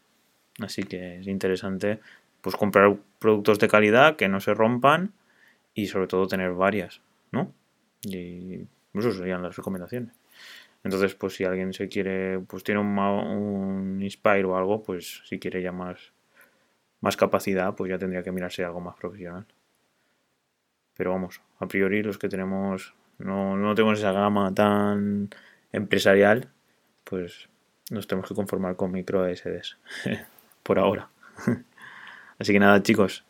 Así 0.61 0.83
que 0.85 1.19
es 1.19 1.27
interesante 1.27 2.01
pues 2.41 2.57
comprar 2.57 2.97
productos 3.19 3.59
de 3.59 3.69
calidad 3.69 4.17
que 4.17 4.31
no 4.31 4.41
se 4.41 4.55
rompan 4.55 5.13
y 5.75 5.89
sobre 5.89 6.07
todo 6.07 6.27
tener 6.27 6.53
varias, 6.53 7.03
¿no? 7.33 7.53
Y 8.01 8.61
eso 8.95 9.13
serían 9.13 9.43
las 9.43 9.57
recomendaciones. 9.57 10.20
Entonces, 10.83 11.15
pues 11.15 11.35
si 11.35 11.45
alguien 11.45 11.73
se 11.73 11.89
quiere, 11.89 12.41
pues 12.41 12.65
tiene 12.65 12.81
un, 12.81 12.99
un 12.99 14.03
Inspire 14.03 14.45
o 14.45 14.57
algo, 14.57 14.83
pues 14.83 15.23
si 15.27 15.39
quiere 15.39 15.63
ya 15.63 15.73
más, 15.73 16.13
más 17.01 17.17
capacidad, 17.17 17.75
pues 17.75 17.91
ya 17.91 17.99
tendría 17.99 18.23
que 18.23 18.33
mirarse 18.33 18.65
algo 18.65 18.81
más 18.81 18.97
profesional. 18.97 19.47
Pero 20.97 21.11
vamos, 21.13 21.41
a 21.59 21.67
priori 21.67 22.03
los 22.03 22.19
que 22.19 22.29
tenemos, 22.29 22.95
no, 23.19 23.57
no 23.57 23.75
tenemos 23.75 23.99
esa 23.99 24.13
gama 24.13 24.53
tan 24.55 25.31
empresarial, 25.73 26.49
pues 27.05 27.49
nos 27.91 28.07
tenemos 28.07 28.29
que 28.29 28.35
conformar 28.35 28.77
con 28.77 28.93
micro 28.93 29.25
SDs 29.35 29.79
por 30.63 30.79
ahora. 30.79 31.11
Así 32.39 32.53
que 32.53 32.59
nada, 32.59 32.83
chicos. 32.83 33.25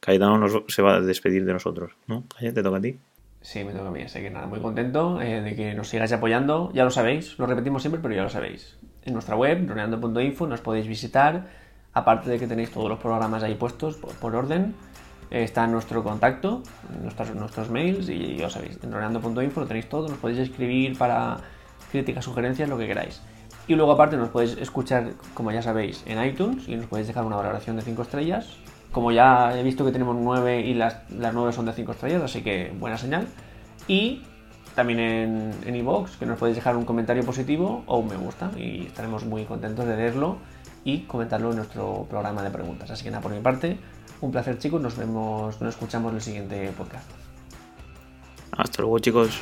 Cayetano 0.00 0.64
se 0.68 0.80
va 0.80 0.96
a 0.96 1.00
despedir 1.00 1.44
de 1.44 1.52
nosotros, 1.52 1.92
¿no? 2.06 2.24
te 2.38 2.62
toca 2.62 2.78
a 2.78 2.80
ti. 2.80 2.98
Sí, 3.42 3.64
me 3.64 3.72
toca 3.72 3.88
a 3.88 3.90
mí. 3.90 4.02
Así 4.02 4.20
que 4.20 4.30
nada, 4.30 4.46
muy 4.46 4.60
contento 4.60 5.20
eh, 5.20 5.40
de 5.40 5.54
que 5.54 5.74
nos 5.74 5.88
sigáis 5.88 6.12
apoyando. 6.12 6.70
Ya 6.74 6.84
lo 6.84 6.90
sabéis, 6.90 7.38
lo 7.38 7.46
repetimos 7.46 7.82
siempre, 7.82 8.00
pero 8.02 8.14
ya 8.14 8.22
lo 8.22 8.28
sabéis. 8.28 8.78
En 9.02 9.14
nuestra 9.14 9.36
web, 9.36 9.66
roneando.info, 9.66 10.46
nos 10.46 10.60
podéis 10.60 10.86
visitar. 10.86 11.48
Aparte 11.92 12.30
de 12.30 12.38
que 12.38 12.46
tenéis 12.46 12.70
todos 12.70 12.88
los 12.88 13.00
programas 13.00 13.42
ahí 13.42 13.56
puestos 13.56 13.96
por, 13.96 14.36
orden, 14.36 14.76
está 15.30 15.66
nuestro 15.66 16.04
contacto, 16.04 16.62
nuestros, 17.02 17.34
nuestros 17.34 17.68
mails 17.68 18.08
y 18.08 18.36
ya 18.36 18.44
lo 18.44 18.50
sabéis. 18.50 18.78
En 18.82 18.92
roneando.info 18.92 19.60
lo 19.60 19.66
tenéis 19.66 19.88
todo, 19.88 20.06
nos 20.06 20.18
podéis 20.18 20.38
escribir 20.38 20.96
para 20.96 21.38
críticas, 21.90 22.24
sugerencias, 22.24 22.68
lo 22.68 22.78
que 22.78 22.86
queráis. 22.86 23.20
Y 23.66 23.74
luego 23.74 23.92
aparte 23.92 24.16
nos 24.16 24.28
podéis 24.28 24.56
escuchar, 24.58 25.14
como 25.34 25.50
ya 25.50 25.62
sabéis, 25.62 26.04
en 26.06 26.24
iTunes 26.24 26.68
y 26.68 26.76
nos 26.76 26.86
podéis 26.86 27.08
dejar 27.08 27.24
una 27.24 27.36
valoración 27.36 27.76
de 27.76 27.82
5 27.82 28.02
estrellas. 28.02 28.56
Como 28.92 29.12
ya 29.12 29.56
he 29.56 29.62
visto 29.62 29.84
que 29.84 29.92
tenemos 29.92 30.16
9 30.16 30.60
y 30.62 30.74
las, 30.74 31.10
las 31.10 31.32
9 31.32 31.52
son 31.52 31.66
de 31.66 31.72
5 31.72 31.92
estrellas, 31.92 32.22
así 32.22 32.42
que 32.42 32.72
buena 32.78 32.98
señal. 32.98 33.26
Y 33.86 34.22
también 34.74 35.00
en 35.00 35.52
en 35.64 36.08
que 36.18 36.26
nos 36.26 36.38
podéis 36.38 36.56
dejar 36.56 36.76
un 36.76 36.84
comentario 36.84 37.24
positivo 37.24 37.82
o 37.86 37.98
un 37.98 38.08
me 38.08 38.16
gusta 38.16 38.50
y 38.56 38.86
estaremos 38.86 39.24
muy 39.24 39.44
contentos 39.44 39.86
de 39.86 39.96
leerlo 39.96 40.38
y 40.84 41.00
comentarlo 41.00 41.50
en 41.50 41.56
nuestro 41.56 42.06
programa 42.08 42.42
de 42.42 42.50
preguntas. 42.50 42.90
Así 42.90 43.04
que 43.04 43.10
nada, 43.10 43.22
por 43.22 43.32
mi 43.32 43.40
parte, 43.40 43.78
un 44.20 44.30
placer 44.30 44.58
chicos, 44.58 44.80
nos 44.80 44.96
vemos, 44.96 45.60
nos 45.60 45.74
escuchamos 45.74 46.10
en 46.10 46.16
el 46.16 46.22
siguiente 46.22 46.72
podcast. 46.76 47.08
Hasta 48.56 48.82
luego 48.82 48.98
chicos. 48.98 49.40